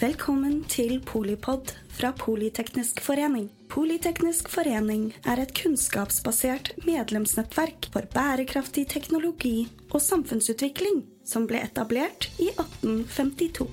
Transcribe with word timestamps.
Velkommen 0.00 0.62
til 0.64 0.94
Polipod 1.04 1.74
fra 1.92 2.08
Politeknisk 2.16 3.02
forening. 3.04 3.50
Politeknisk 3.68 4.46
forening 4.48 5.10
er 5.28 5.42
et 5.42 5.50
kunnskapsbasert 5.52 6.70
medlemsnettverk 6.86 7.90
for 7.92 8.08
bærekraftig 8.14 8.86
teknologi 8.88 9.66
og 9.90 10.00
samfunnsutvikling 10.00 11.02
som 11.28 11.44
ble 11.50 11.60
etablert 11.66 12.30
i 12.40 12.48
1852. 12.48 13.66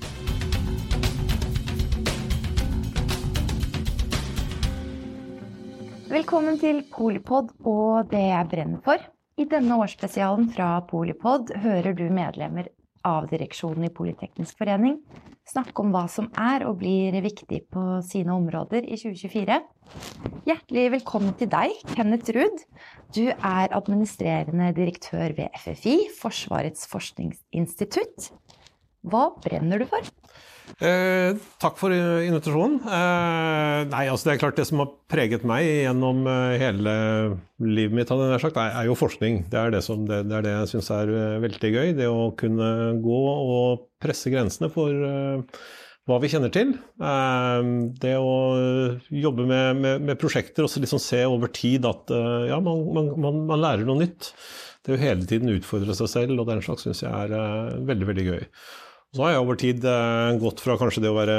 Velkommen 6.12 6.60
til 6.60 6.82
Polipod 6.92 7.56
og 7.64 8.12
det 8.12 8.26
jeg 8.26 8.50
brenner 8.52 8.84
for. 8.84 9.00
I 9.40 9.48
denne 9.48 9.80
årsspesialen 9.80 10.52
fra 10.52 10.74
Polipod 10.92 11.56
hører 11.64 11.96
du 11.96 12.04
medlemmer 12.12 12.68
av 13.08 13.32
direksjonen 13.32 13.88
i 13.88 13.94
Politeknisk 13.96 14.60
forening 14.60 15.00
snakke 15.48 15.82
om 15.82 15.92
hva 15.94 16.04
som 16.10 16.28
er 16.38 16.64
og 16.68 16.78
blir 16.82 17.16
viktig 17.24 17.62
på 17.72 17.84
sine 18.06 18.34
områder 18.36 18.84
i 18.84 18.98
2024. 19.00 19.58
Hjertelig 20.48 20.84
velkommen 20.98 21.34
til 21.40 21.50
deg, 21.52 21.74
Kenneth 21.94 22.32
Ruud. 22.36 22.62
Du 23.16 23.24
er 23.30 23.72
administrerende 23.76 24.70
direktør 24.76 25.34
ved 25.38 25.56
FFI, 25.56 25.96
Forsvarets 26.18 26.84
forskningsinstitutt. 26.90 28.30
Hva 29.08 29.28
brenner 29.40 29.80
du 29.80 29.88
for? 29.88 30.12
Eh, 30.78 31.34
takk 31.58 31.78
for 31.80 31.90
invitasjonen. 31.90 32.78
Eh, 32.86 33.80
nei, 33.90 34.04
altså 34.06 34.28
det 34.28 34.34
er 34.34 34.42
klart 34.44 34.58
det 34.60 34.66
som 34.68 34.82
har 34.82 34.92
preget 35.10 35.46
meg 35.48 35.66
gjennom 35.66 36.22
eh, 36.30 36.54
hele 36.60 36.94
livet 37.64 37.96
mitt, 37.96 38.12
er, 38.12 38.38
sagt, 38.42 38.60
er, 38.60 38.86
jo 38.86 38.94
forskning. 38.98 39.42
Det 39.50 39.58
er 39.58 39.74
det, 39.74 39.82
som, 39.86 40.04
det, 40.06 40.22
det, 40.28 40.38
er 40.38 40.46
det 40.46 40.54
jeg 40.54 40.70
syns 40.74 40.92
er 40.94 41.10
eh, 41.10 41.40
veldig 41.42 41.72
gøy. 41.74 41.92
Det 41.98 42.08
å 42.10 42.30
kunne 42.38 42.70
gå 43.02 43.20
og 43.34 43.84
presse 44.02 44.30
grensene 44.30 44.70
for 44.72 44.94
eh, 44.94 45.60
hva 46.08 46.20
vi 46.22 46.30
kjenner 46.30 46.54
til. 46.54 46.76
Eh, 47.02 47.72
det 48.04 48.14
å 48.22 48.38
jobbe 49.10 49.48
med, 49.50 49.82
med, 49.82 50.08
med 50.12 50.20
prosjekter 50.20 50.68
og 50.68 50.78
liksom 50.78 51.02
se 51.02 51.24
over 51.26 51.50
tid 51.50 51.88
at 51.88 52.12
ja, 52.48 52.60
man, 52.62 52.86
man, 53.18 53.44
man, 53.50 53.62
lærer 53.64 53.88
noe 53.88 54.04
nytt. 54.04 54.32
Det 54.86 54.94
å 54.94 55.00
hele 55.00 55.26
tiden 55.28 55.50
utfordre 55.52 55.96
seg 55.96 56.12
selv 56.12 56.38
og 56.38 56.46
den 56.48 56.62
slags 56.64 56.86
syns 56.86 57.02
jeg 57.02 57.10
er 57.10 57.82
veldig, 57.88 58.12
veldig 58.12 58.28
gøy. 58.30 58.44
Så 59.16 59.24
har 59.24 59.32
jeg 59.32 59.40
over 59.40 59.56
tid 59.56 59.84
eh, 59.88 60.36
gått 60.40 60.60
fra 60.60 60.76
kanskje 60.76 61.00
det 61.00 61.08
å 61.08 61.16
være, 61.16 61.38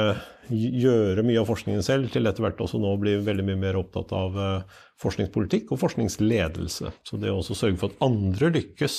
gjøre 0.50 1.22
mye 1.22 1.38
av 1.42 1.46
forskningen 1.46 1.84
selv, 1.86 2.10
til 2.10 2.26
etter 2.26 2.42
hvert 2.42 2.62
også 2.64 2.80
nå 2.82 2.96
bli 2.98 3.14
veldig 3.22 3.46
mye 3.46 3.60
mer 3.60 3.78
opptatt 3.78 4.10
av 4.16 4.38
eh, 4.42 4.80
forskningspolitikk 5.02 5.70
og 5.70 5.78
forskningsledelse. 5.84 6.90
Så 7.06 7.20
det 7.22 7.30
å 7.30 7.38
også 7.38 7.58
sørge 7.60 7.78
for 7.78 7.94
at 7.94 8.02
andre 8.02 8.50
lykkes 8.56 8.98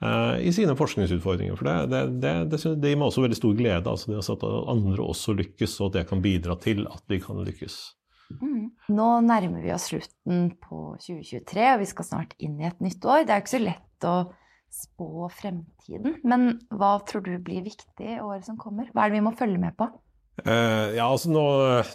eh, 0.00 0.40
i 0.48 0.54
sine 0.56 0.78
forskningsutfordringer. 0.80 1.60
For 1.60 1.68
det, 1.68 2.00
det, 2.24 2.34
det, 2.54 2.62
det, 2.64 2.94
gir 2.94 3.02
meg 3.02 3.10
også 3.10 3.26
veldig 3.26 3.40
stor 3.42 3.60
glede. 3.60 3.92
altså 3.92 4.14
det 4.16 4.24
At 4.38 4.48
andre 4.48 5.04
også 5.04 5.36
lykkes, 5.36 5.78
og 5.82 5.92
at 5.92 6.00
jeg 6.00 6.12
kan 6.14 6.24
bidra 6.24 6.56
til 6.64 6.86
at 6.88 7.04
de 7.12 7.20
kan 7.20 7.44
lykkes. 7.44 7.80
Mm. 8.40 8.70
Nå 8.96 9.12
nærmer 9.26 9.60
vi 9.60 9.74
oss 9.74 9.90
slutten 9.90 10.54
på 10.62 10.94
2023, 11.04 11.68
og 11.74 11.82
vi 11.82 11.92
skal 11.92 12.12
snart 12.14 12.36
inn 12.40 12.56
i 12.62 12.70
et 12.70 12.80
nytt 12.80 13.04
år. 13.04 13.26
Det 13.26 13.36
er 13.36 13.44
ikke 13.44 13.58
så 13.58 13.66
lett 13.68 14.08
å 14.08 14.20
spå 14.70 15.28
fremtiden. 15.34 16.20
Men 16.22 16.60
hva 16.70 16.96
tror 17.06 17.24
du 17.26 17.34
blir 17.42 17.64
viktig 17.66 18.14
i 18.16 18.20
året 18.22 18.46
som 18.46 18.58
kommer? 18.60 18.90
Hva 18.94 19.04
er 19.04 19.12
det 19.12 19.20
vi 19.20 19.26
må 19.26 19.34
følge 19.38 19.60
med 19.60 19.76
på? 19.78 19.90
Uh, 20.40 20.94
ja, 20.96 21.04
altså 21.04 21.28
nå, 21.28 21.42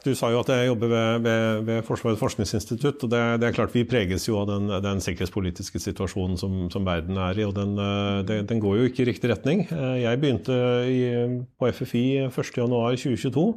Du 0.04 0.12
sa 0.14 0.30
jo 0.30 0.44
at 0.44 0.52
jeg 0.54 0.68
jobber 0.68 0.92
ved, 0.92 1.24
ved, 1.26 1.62
ved 1.66 1.80
Forsvarets 1.88 2.20
forskningsinstitutt. 2.22 3.04
og 3.08 3.10
det, 3.10 3.22
det, 3.42 3.48
er 3.48 3.56
klart 3.58 3.74
Vi 3.74 3.86
preges 3.90 4.28
jo 4.28 4.38
av 4.42 4.52
den, 4.52 4.70
den 4.84 5.02
sikkerhetspolitiske 5.02 5.82
situasjonen 5.82 6.38
som, 6.38 6.68
som, 6.70 6.86
verden 6.86 7.18
er 7.18 7.40
i. 7.40 7.48
og 7.48 7.56
den, 7.58 7.74
uh, 7.80 8.22
den, 8.28 8.46
den, 8.46 8.62
går 8.62 8.78
jo 8.78 8.88
ikke 8.90 9.04
i 9.04 9.10
riktig 9.10 9.32
retning. 9.32 9.66
Uh, 9.72 9.98
jeg 10.04 10.22
begynte 10.22 10.60
i, 10.92 11.02
på 11.58 11.72
FFI 11.72 12.06
1.1.2022. 12.30 13.48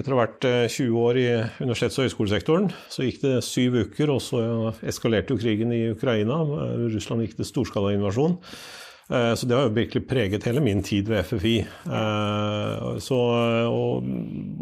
Etter 0.00 0.14
å 0.14 0.16
ha 0.16 0.22
vært 0.24 0.46
20 0.72 0.86
eh, 0.88 0.94
år 0.96 1.18
i 1.20 1.26
universitets- 1.60 1.98
og 2.00 2.06
høyskolesektoren, 2.06 2.70
så 2.88 3.04
gikk 3.04 3.18
det 3.26 3.44
syv 3.44 3.74
uker, 3.84 4.08
og 4.14 4.22
så 4.24 4.38
eskalerte 4.88 5.34
jo 5.34 5.40
krigen 5.42 5.68
i 5.76 5.92
Ukraina. 5.92 6.36
Russland 6.88 7.20
gikk 7.26 7.36
til 7.36 7.44
storskalainvasjon. 7.50 8.40
Eh, 9.12 9.36
så 9.36 9.44
det 9.44 9.52
har 9.52 9.68
jo 9.68 9.76
virkelig 9.76 10.08
preget 10.08 10.48
hele 10.48 10.64
min 10.64 10.80
tid 10.80 11.12
ved 11.12 11.28
FFI. 11.28 11.60
Eh, 11.60 13.04
så, 13.04 13.20
og, 13.68 14.00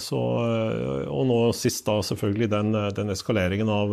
Så, 0.00 0.16
og 1.04 1.22
nå 1.28 1.52
sist 1.52 1.84
da 1.84 2.00
selvfølgelig 2.00 2.48
den, 2.56 2.72
den 2.96 3.12
eskaleringen 3.12 3.68
av 3.68 3.92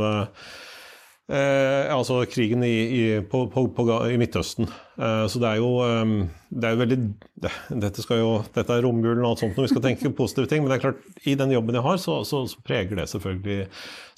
Eh, 1.31 1.87
altså 1.87 2.17
krigen 2.27 2.65
i, 2.67 2.71
i, 2.83 3.03
på, 3.31 3.45
på, 3.47 3.61
på, 3.71 3.83
i 4.11 4.17
Midtøsten. 4.19 4.67
Eh, 4.99 5.23
så 5.31 5.39
det 5.39 5.53
er 5.53 5.61
jo 5.61 5.69
um, 5.79 6.17
det 6.51 6.67
er 6.67 6.81
veldig 6.81 6.97
veldig 6.99 7.79
dette, 7.79 8.03
jo, 8.19 8.33
dette 8.51 8.75
er 8.75 8.83
romjulen 8.83 9.23
og 9.23 9.29
alt 9.29 9.43
sånt 9.45 9.55
når 9.55 9.69
vi 9.69 9.71
skal 9.71 9.85
tenke 9.85 10.11
positive 10.19 10.51
ting, 10.51 10.63
men 10.65 10.73
det 10.73 10.77
er 10.77 10.83
klart, 10.83 11.05
i 11.23 11.37
den 11.39 11.53
jobben 11.55 11.79
jeg 11.79 11.85
har, 11.85 12.01
så, 12.03 12.19
så, 12.27 12.43
så 12.51 12.59
preger 12.67 12.99
det 12.99 13.07
selvfølgelig, 13.13 13.69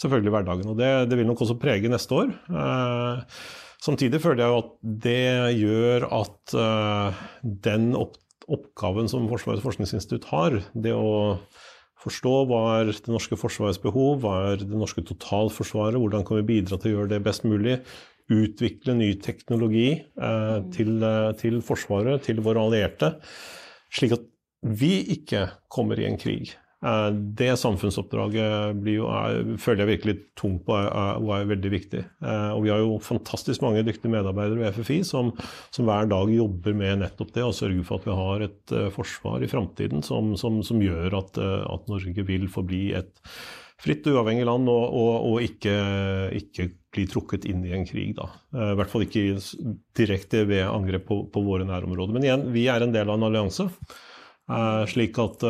selvfølgelig, 0.01 0.33
hverdagen. 0.33 0.71
Og 0.73 0.81
det, 0.81 0.89
det, 1.11 1.19
vil 1.19 1.29
nok 1.29 1.45
også 1.45 1.59
prege 1.61 1.93
neste 1.93 2.17
år. 2.23 2.33
Eh, 2.49 3.45
samtidig 3.85 4.23
føler 4.23 4.41
jeg 4.41 4.55
jo 4.55 4.63
at 4.63 4.73
det 5.05 5.21
gjør 5.61 6.07
at 6.23 6.57
uh, 6.57 7.25
den 7.69 7.91
opp, 8.01 8.17
oppgaven 8.49 9.13
som 9.13 9.29
Forsvarets 9.29 9.65
forskningsinstitutt 9.65 10.25
har, 10.33 10.57
det 10.73 10.97
å 10.97 11.37
Forstå 12.05 12.33
hva 12.45 12.61
er 12.79 12.91
det 12.91 13.09
norske 13.09 13.37
forsvarets 13.39 13.81
behov, 13.81 14.19
hva 14.21 14.35
er 14.51 14.59
det 14.61 14.77
norske 14.77 15.01
totalforsvaret, 15.07 15.97
hvordan 15.97 16.25
kan 16.27 16.37
vi 16.37 16.49
bidra 16.51 16.77
til 16.77 16.91
å 16.91 16.99
gjøre 16.99 17.15
det 17.15 17.23
best 17.25 17.47
mulig. 17.47 17.79
Utvikle 18.29 18.93
ny 18.97 19.11
teknologi 19.21 19.89
eh, 19.93 20.53
mm. 20.61 20.69
til, 20.73 20.93
eh, 21.05 21.31
til, 21.41 21.59
Forsvaret, 21.65 22.21
til 22.25 22.41
våre 22.45 22.61
allierte. 22.61 23.15
Slik 23.93 24.15
at 24.17 24.29
vi 24.65 24.93
ikke 25.13 25.47
kommer 25.69 25.99
i 26.01 26.07
en 26.09 26.17
krig. 26.21 26.53
Eh, 26.83 27.09
det 27.39 27.53
samfunnsoppdraget 27.57 28.85
jo, 28.91 29.07
er, 29.07 29.55
føler 29.61 29.83
jeg 29.83 29.91
virkelig 29.93 30.15
tungt 30.37 30.65
på 30.67 30.75
og 30.75 30.85
er, 30.85 31.39
er, 31.39 31.49
veldig 31.53 31.71
viktig. 31.71 32.03
Eh, 32.03 32.49
og 32.51 32.63
vi 32.65 32.71
har 32.73 32.81
jo 32.83 32.97
fantastisk 33.03 33.63
mange 33.63 33.85
dyktige 33.87 34.11
medarbeidere 34.13 34.61
ved 34.61 34.77
FFI 34.77 34.99
som, 35.07 35.31
som 35.73 35.87
hver 35.87 36.09
dag 36.11 36.31
jobber 36.33 36.75
med 36.77 37.01
nettopp 37.01 37.33
det, 37.35 37.45
og 37.45 37.55
sørger 37.57 37.85
for 37.87 38.01
at 38.01 38.07
vi 38.09 38.17
har 38.19 38.47
et 38.47 38.73
uh, 38.75 38.87
forsvar 38.93 39.43
i 39.43 39.49
framtiden 39.49 40.03
som, 40.05 40.33
som, 40.39 40.59
som, 40.65 40.81
gjør 40.83 41.15
at, 41.21 41.37
at, 41.39 41.87
Norge 41.89 42.25
vil 42.27 42.47
forbli 42.51 42.89
et 42.97 43.13
fritt 43.81 44.05
og 44.07 44.19
uavhengig 44.19 44.45
land, 44.47 44.69
og, 44.71 44.83
og, 44.95 45.13
og 45.29 45.45
ikke, 45.45 45.73
ikke, 46.37 46.69
bli 46.95 47.05
trukket 47.11 47.47
inn 47.49 47.63
i 47.67 47.73
en 47.75 47.83
krig. 47.87 48.13
Da. 48.15 48.29
I 48.55 48.75
hvert 48.79 48.91
fall 48.91 49.03
ikke 49.03 49.35
direkte 49.99 50.45
ved 50.47 50.63
angrep 50.63 51.03
på, 51.09 51.17
på, 51.27 51.43
våre 51.43 51.67
nærområder. 51.67 52.15
Men 52.15 52.23
igjen, 52.23 52.45
vi 52.55 52.69
er 52.71 52.85
en 52.85 52.93
del 52.95 53.11
av 53.11 53.19
en 53.19 53.27
allianse. 53.27 53.67
slik 54.93 55.19
at 55.19 55.43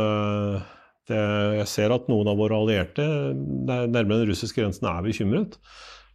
jeg 1.13 1.67
ser 1.69 1.93
at 1.93 2.07
noen 2.11 2.29
av 2.31 2.39
våre 2.39 2.57
allierte 2.57 3.03
nærmere 3.35 4.23
den 4.23 4.29
russiske 4.31 4.61
grensen 4.61 4.87
er 4.89 5.03
bekymret. 5.05 5.59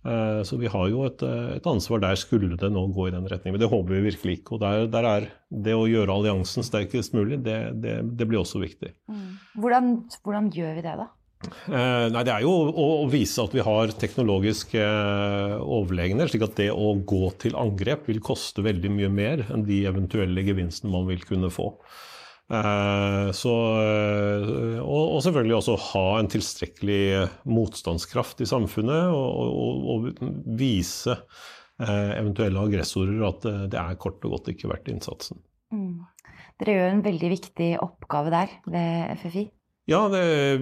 Eh, 0.01 0.43
så 0.49 0.57
vi 0.57 0.69
har 0.73 0.89
jo 0.89 1.05
et, 1.05 1.23
et, 1.59 1.67
ansvar 1.69 2.01
der, 2.01 2.17
skulle 2.17 2.57
det 2.57 2.73
nå 2.73 2.87
gå 2.95 3.09
i 3.09 3.15
den 3.15 3.29
retningen. 3.29 3.57
Men 3.57 3.63
det 3.63 3.71
håper 3.73 3.97
vi 3.97 4.07
virkelig 4.09 4.39
ikke. 4.39 4.57
Og 4.57 4.63
der, 4.65 4.89
der 4.93 5.09
er 5.09 5.31
det 5.51 5.77
å 5.77 5.89
gjøre 5.91 6.17
alliansen 6.17 6.65
sterkest 6.67 7.17
mulig, 7.17 7.43
det, 7.45 7.59
det, 7.85 8.01
det 8.17 8.29
blir 8.29 8.41
også 8.41 8.63
viktig. 8.63 8.95
Mm. 9.13 9.25
Hvordan, 9.61 9.97
hvordan, 10.25 10.53
gjør 10.57 10.79
vi 10.79 10.87
det, 10.87 10.95
da? 11.03 11.09
Eh, 11.51 12.07
nei, 12.13 12.25
Det 12.25 12.33
er 12.33 12.45
jo 12.45 12.53
å, 12.53 12.87
å 13.05 13.09
vise 13.13 13.45
at 13.45 13.57
vi 13.57 13.65
har 13.65 13.93
teknologisk 14.01 14.75
eh, 14.81 15.57
overlegne, 15.61 16.29
slik 16.29 16.49
at 16.49 16.57
det 16.61 16.71
å 16.73 16.95
gå 16.97 17.33
til 17.41 17.57
angrep 17.61 18.09
vil 18.09 18.25
koste 18.25 18.65
veldig 18.65 18.93
mye 18.97 19.13
mer 19.13 19.45
enn 19.53 19.67
de 19.69 19.83
eventuelle 19.89 20.45
gevinstene 20.49 20.93
man 20.93 21.09
vil 21.13 21.25
kunne 21.29 21.53
få. 21.53 21.75
Eh, 22.51 23.29
så, 23.37 23.53
eh, 23.79 24.81
og, 24.83 25.21
selvfølgelig 25.23 25.57
også 25.61 25.77
ha 25.93 26.07
en 26.19 26.31
tilstrekkelig 26.33 27.29
motstandskraft 27.47 28.43
i 28.43 28.49
samfunnet, 28.51 29.13
og, 29.15 29.53
og, 29.63 29.85
og 29.95 30.33
vise 30.59 31.15
eh, 31.15 32.11
eventuelle 32.17 32.65
aggressorer 32.67 33.23
at 33.29 33.47
det 33.71 33.79
er 33.79 34.01
kort 34.03 34.27
og 34.27 34.35
godt 34.35 34.51
ikke 34.55 34.73
verdt 34.73 34.91
innsatsen. 34.91 35.39
Mm. 35.71 36.03
Dere 36.61 36.77
gjør 36.77 36.93
en 36.97 37.07
veldig 37.07 37.33
viktig 37.37 37.71
oppgave 37.81 38.35
der 38.35 38.59
ved 38.67 39.17
FFI. 39.23 39.47
Ja, 39.91 40.05
det, 40.11 40.21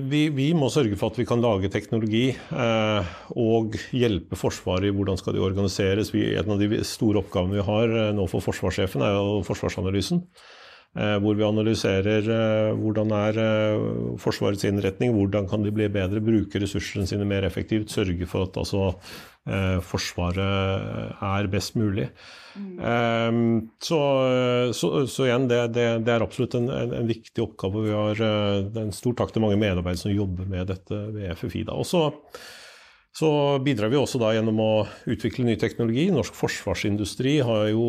vi, 0.09 0.29
vi, 0.33 0.53
må 0.57 0.69
sørge 0.73 0.97
for 0.97 1.13
at 1.13 1.19
vi 1.19 1.27
kan 1.29 1.41
lage 1.43 1.69
teknologi 1.73 2.31
eh, 2.37 3.17
og 3.37 3.75
hjelpe 3.97 4.39
Forsvaret 4.41 4.89
i 4.89 4.95
hvordan 4.95 5.19
skal 5.21 5.37
de 5.37 5.43
organiseres. 5.45 6.13
Vi, 6.15 6.31
en 6.37 6.55
av 6.55 6.61
de 6.61 6.85
store 6.87 7.25
oppgavene 7.25 7.59
vi 7.59 7.67
har 7.67 7.99
nå 8.17 8.29
for 8.31 8.45
forsvarssjefen, 8.45 9.05
er 9.05 9.17
jo 9.17 9.43
forsvarsanalysen. 9.49 10.23
Eh, 10.97 11.17
hvor 11.21 11.37
vi 11.37 11.45
analyserer 11.45 12.27
eh, 12.33 12.71
hvordan 12.81 13.13
er 13.13 13.37
eh, 13.39 13.89
Forsvarets 14.19 14.65
innretning, 14.65 15.13
hvordan 15.15 15.45
kan 15.51 15.63
de 15.63 15.73
bli 15.75 15.87
bedre, 15.93 16.23
bruke 16.25 16.63
ressursene 16.63 17.05
sine 17.07 17.27
mer 17.29 17.45
effektivt, 17.47 17.93
sørge 17.93 18.29
for 18.31 18.49
at 18.49 18.57
altså, 18.61 18.93
Forsvaret 19.81 21.15
er 21.25 21.47
best 21.49 21.73
mulig. 21.81 22.03
Mm. 22.53 23.71
Så, 23.81 24.01
så, 24.77 24.91
så, 25.09 25.25
igjen, 25.25 25.47
det, 25.49 25.63
det, 25.73 25.87
det 26.05 26.13
er 26.13 26.21
absolutt 26.21 26.59
en, 26.59 26.67
en, 26.69 26.93
en, 26.99 27.09
viktig 27.09 27.47
oppgave. 27.47 27.87
Vi 27.87 27.95
har 27.97 28.21
en 28.83 28.93
stor 28.93 29.17
takk 29.17 29.33
til 29.33 29.47
mange 29.47 29.57
medarbeidere 29.57 30.03
som 30.03 30.13
jobber 30.13 30.51
med 30.53 30.69
dette 30.69 31.01
ved 31.15 31.33
FFI. 31.41 31.65
Da. 31.71 31.79
Og 31.81 31.89
så 31.89 33.33
bidrar 33.65 33.89
vi 33.89 34.03
også 34.03 34.21
da 34.21 34.35
gjennom 34.37 34.61
å 34.61 34.71
utvikle 35.09 35.49
ny 35.49 35.57
teknologi. 35.57 36.11
Norsk 36.13 36.37
forsvarsindustri 36.37 37.39
har 37.41 37.71
jo 37.73 37.89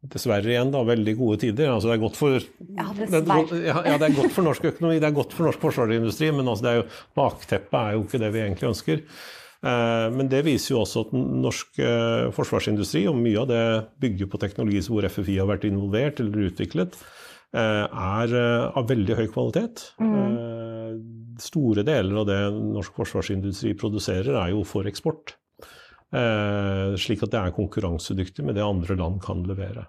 dessverre 0.00 0.48
igjen 0.48 0.70
da, 0.72 0.80
veldig 0.86 1.14
gode 1.18 1.40
tider. 1.42 1.68
Altså, 1.74 1.90
det, 1.90 1.98
er 1.98 2.04
godt 2.04 2.16
for, 2.16 2.38
Ja, 2.78 2.86
det, 2.96 3.20
ja, 3.66 3.82
ja, 3.84 3.98
det 4.00 4.06
er 4.08 4.16
godt 4.16 4.32
for 4.32 4.46
norsk 4.46 4.64
økonomi, 4.72 5.00
det 5.02 5.10
er 5.10 5.16
godt 5.18 5.34
for 5.36 5.50
norsk 5.50 5.60
forsvarsindustri, 5.60 6.30
men 6.32 6.48
altså, 6.48 6.64
det 6.64 6.72
er 6.72 6.80
jo, 6.80 6.86
bakteppet 7.20 7.78
er 7.82 7.98
jo 7.98 8.06
ikke 8.06 8.22
det 8.22 8.32
vi 8.32 8.42
egentlig 8.46 8.70
ønsker. 8.70 9.02
Eh, 9.60 10.06
Men 10.16 10.30
det 10.32 10.44
viser 10.46 10.74
jo 10.74 10.82
også 10.86 11.02
at 11.04 11.10
norsk 11.16 11.80
eh, 11.84 12.30
forsvarsindustri, 12.32 13.04
og 13.10 13.18
mye 13.20 13.42
av 13.42 13.50
det 13.50 13.64
bygger 14.00 14.30
på 14.32 14.40
teknologi 14.40 14.80
hvor 14.88 15.04
FFI 15.04 15.36
har 15.42 15.50
vært 15.50 15.68
involvert 15.68 16.22
eller 16.24 16.48
utviklet, 16.48 16.96
eh, 17.52 17.84
er 17.84 18.36
eh, 18.40 18.70
av 18.72 18.88
veldig 18.88 19.18
høy 19.20 19.26
kvalitet. 19.34 19.90
Eh, 20.00 20.94
Store 21.40 21.84
deler 21.86 22.18
av 22.20 22.26
det 22.28 22.40
norsk 22.52 22.96
forsvarsindustri 23.00 23.70
produserer, 23.80 24.34
er 24.36 24.50
jo 24.52 24.64
for 24.68 24.88
eksport. 24.88 25.36
Eh, 26.10 26.98
Slik 26.98 27.24
at 27.26 27.32
det 27.32 27.40
er 27.40 27.56
konkurransedyktig 27.56 28.44
med 28.46 28.58
det 28.58 28.66
andre 28.66 28.98
land 28.98 29.20
kan 29.24 29.44
levere. 29.46 29.86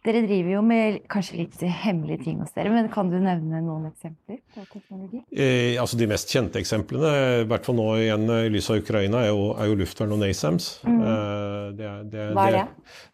Dere 0.00 0.22
driver 0.24 0.54
jo 0.54 0.60
med 0.64 0.94
kanskje 1.12 1.42
litt 1.42 1.58
hemmelige 1.60 2.24
ting 2.24 2.38
hos 2.40 2.54
dere, 2.54 2.70
men 2.72 2.86
kan 2.88 3.10
du 3.12 3.18
nevne 3.20 3.58
noen 3.60 3.90
eksempler 3.90 4.38
på 4.54 4.62
teknologi? 4.70 5.20
Eh, 5.28 5.76
altså 5.82 5.98
De 6.00 6.08
mest 6.08 6.32
kjente 6.32 6.56
eksemplene, 6.62 7.10
i 7.42 7.44
hvert 7.50 7.68
fall 7.68 7.76
nå 7.76 7.84
igjen 8.00 8.24
i 8.38 8.48
lys 8.54 8.70
av 8.72 8.80
Ukraina, 8.80 9.26
er 9.26 9.28
jo, 9.28 9.50
er 9.60 9.68
jo 9.68 9.76
luftvern 9.82 10.16
og 10.16 10.22
NASAMS. 10.22 10.70
Eh, 10.88 11.68
det, 11.76 11.92
det, 12.14 12.30
Hva 12.32 12.48
er 12.48 12.56
det? 12.56 12.64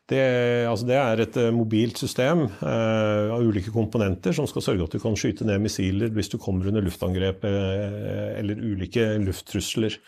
Det, 0.07 0.23
altså 0.71 0.87
det 0.87 0.99
er 1.01 1.25
et 1.25 1.37
eh, 1.43 1.51
mobilt 1.51 1.99
system 1.99 2.45
eh, 2.47 3.35
av 3.35 3.43
ulike 3.43 3.75
komponenter 3.75 4.37
som 4.37 4.47
skal 4.47 4.63
sørge 4.63 4.87
at 4.87 4.95
du 4.95 5.03
kan 5.03 5.19
skyte 5.19 5.47
ned 5.49 5.65
missiler 5.65 6.15
hvis 6.15 6.31
du 6.31 6.39
kommer 6.39 6.71
under 6.71 6.87
luftangrep 6.87 7.43
eh, 7.51 8.37
eller 8.39 8.63
ulike 8.63 9.09
lufttrusler. 9.27 9.99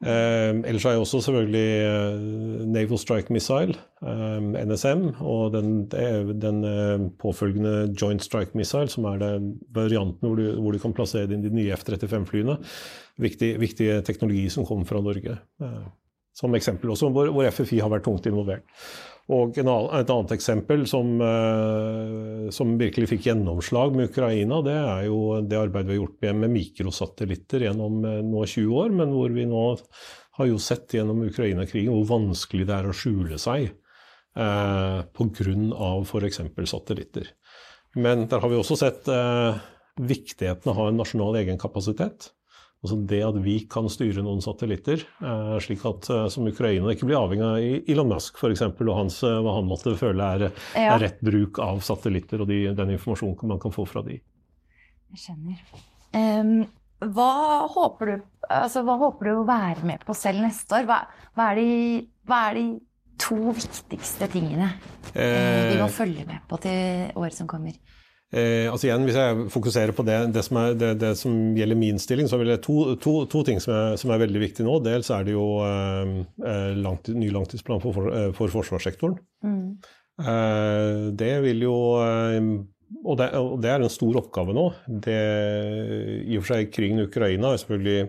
Eh, 0.00 0.50
ellers 0.64 0.84
har 0.88 0.94
jeg 0.94 1.02
også 1.02 1.18
selvfølgelig 1.20 1.68
eh, 1.84 2.66
Naval 2.72 2.98
Strike 2.98 3.32
Missile, 3.32 3.74
eh, 4.00 4.46
NSM, 4.64 5.02
og 5.20 5.52
den, 5.52 5.90
den 6.40 6.64
eh, 6.64 7.04
påfølgende 7.20 7.92
Joint 8.00 8.24
Strike 8.24 8.56
Missile, 8.56 8.88
som 8.88 9.04
er 9.04 9.20
den 9.20 9.52
varianten 9.76 10.24
hvor 10.24 10.40
du, 10.40 10.46
hvor 10.56 10.72
du 10.72 10.80
kan 10.80 10.96
plassere 10.96 11.28
inn 11.28 11.44
de 11.44 11.52
nye 11.52 11.76
F-35-flyene. 11.76 12.56
Viktig, 13.20 13.52
viktig 13.60 13.90
teknologi 14.08 14.48
som 14.48 14.64
kommer 14.64 14.88
fra 14.88 15.04
Norge. 15.04 15.36
Eh, 15.60 15.84
som 16.40 16.54
eksempel 16.56 16.94
også, 16.94 17.10
hvor, 17.12 17.28
hvor 17.34 17.50
FFI 17.52 17.82
har 17.84 17.92
vært 17.92 18.06
tungt 18.08 18.26
involvert. 18.30 18.64
Og 19.30 19.58
en 19.60 19.68
annen, 19.68 19.90
et 20.00 20.10
annet 20.10 20.32
eksempel 20.34 20.86
som, 20.90 21.12
eh, 21.22 22.48
som 22.54 22.72
virkelig 22.80 23.12
fikk 23.12 23.28
gjennomslag 23.28 23.94
med 23.94 24.10
Ukraina, 24.10 24.62
det 24.66 24.78
er 24.78 25.04
jo 25.06 25.20
det 25.46 25.58
arbeidet 25.60 25.90
vi 25.90 25.96
har 25.96 26.00
gjort 26.00 26.24
med, 26.24 26.40
med 26.44 26.54
mikrosatellitter 26.56 27.66
gjennom 27.68 28.00
eh, 28.08 28.22
nå 28.26 28.42
20 28.46 28.80
år, 28.80 28.96
men 29.02 29.14
hvor 29.14 29.36
vi 29.36 29.46
nå 29.50 29.64
har 30.40 30.48
jo 30.48 30.58
sett 30.62 30.96
gjennom 30.96 31.22
Ukraina-krigen 31.28 31.92
hvor 31.92 32.08
vanskelig 32.08 32.66
det 32.66 32.76
er 32.78 32.88
å 32.90 32.96
skjule 32.96 33.38
seg 33.38 33.68
eh, 33.68 35.00
pga. 35.04 35.92
f.eks. 36.00 36.42
satellitter. 36.72 37.30
Men 38.00 38.26
der 38.30 38.42
har 38.42 38.50
vi 38.50 38.58
også 38.58 38.78
sett 38.78 39.08
eh, 39.10 39.62
viktigheten 40.00 40.70
av 40.70 40.74
å 40.74 40.78
ha 40.80 40.90
en 40.90 41.00
nasjonal 41.02 41.38
egenkapasitet. 41.42 42.30
Altså 42.80 42.96
det 43.10 43.18
at 43.20 43.36
vi 43.44 43.58
kan 43.68 43.90
styre 43.92 44.22
noen 44.24 44.40
satellitter, 44.40 45.02
eh, 45.20 45.56
slik 45.60 45.82
at 45.84 46.08
eh, 46.08 46.26
som 46.32 46.46
Ukraina 46.48 46.94
ikke 46.94 47.10
blir 47.10 47.18
avhengig 47.18 47.44
av 47.44 47.90
Elon 47.92 48.08
Musk 48.08 48.40
f.eks. 48.40 48.62
og 48.70 48.92
hans, 48.96 49.18
eh, 49.28 49.36
hva 49.44 49.58
han 49.58 49.68
måtte 49.68 49.92
føle 50.00 50.28
er, 50.38 50.46
Ja. 50.72 50.94
er 50.94 51.04
rett 51.04 51.20
bruk 51.20 51.60
av 51.60 51.82
satellitter 51.84 52.40
og 52.40 52.48
de, 52.48 52.62
den 52.72 52.94
informasjonen 52.96 53.52
man 53.52 53.60
kan 53.60 53.74
få 53.74 53.84
fra 53.84 54.00
de. 54.06 54.16
Jeg 55.12 55.24
skjønner. 55.26 55.60
Um, 56.16 56.54
hva, 57.00 57.66
håper 57.68 58.06
du, 58.06 58.24
altså, 58.48 58.82
hva 58.86 58.96
håper 59.00 59.28
du 59.28 59.34
å 59.34 59.46
være 59.48 59.84
med 59.88 60.04
på 60.06 60.16
selv 60.16 60.40
neste 60.44 60.80
år? 60.80 60.88
Hva, 60.88 61.02
hva, 61.36 61.50
er, 61.52 61.60
de, 61.60 62.08
hva 62.28 62.42
er 62.48 62.58
de 62.58 62.66
to 63.20 63.38
viktigste 63.56 64.28
tingene 64.32 64.70
eh, 65.12 65.70
vi 65.74 65.80
må 65.80 65.88
følge 65.92 66.24
med 66.28 66.44
på 66.48 66.56
til 66.64 67.12
året 67.20 67.36
som 67.36 67.48
kommer? 67.50 67.76
Eh, 68.30 68.70
altså 68.70 68.86
igjen, 68.86 69.04
Hvis 69.08 69.16
jeg 69.18 69.46
fokuserer 69.50 69.92
på 69.96 70.04
det, 70.06 70.18
det, 70.34 70.44
som, 70.46 70.58
er, 70.60 70.74
det, 70.78 70.90
det 71.02 71.14
som 71.18 71.32
gjelder 71.58 71.78
min 71.78 71.98
stilling, 71.98 72.28
så 72.30 72.38
vil 72.38 72.52
jeg 72.52 72.62
to, 72.62 72.94
to, 73.02 73.14
to 73.30 73.42
ting 73.46 73.58
som 73.62 73.74
er, 73.74 73.96
som 73.98 74.12
er 74.14 74.22
veldig 74.22 74.42
viktige 74.42 74.68
nå. 74.68 74.76
Dels 74.86 75.10
er 75.14 75.26
det 75.26 75.34
jo 75.34 75.46
eh, 75.66 76.74
langt, 76.78 77.10
ny 77.10 77.32
langtidsplan 77.34 77.82
for, 77.82 77.96
for, 77.96 78.12
eh, 78.14 78.28
for 78.36 78.52
forsvarssektoren. 78.54 79.18
Mm. 79.42 79.64
Eh, 80.20 81.08
det 81.18 81.34
vil 81.46 81.66
jo 81.66 81.78
eh, 82.04 82.52
og 83.00 83.16
det, 83.20 83.28
og 83.38 83.60
det 83.62 83.70
er 83.70 83.82
en 83.82 83.92
stor 83.92 84.18
oppgave 84.18 84.54
nå. 84.54 84.66
Det, 85.06 85.18
I 86.26 86.38
og 86.38 86.42
for 86.44 86.54
seg 86.54 86.72
krigen 86.74 86.98
i 87.00 87.06
Ukraina 87.06 87.52
er 87.52 87.62
selvfølgelig 87.62 88.08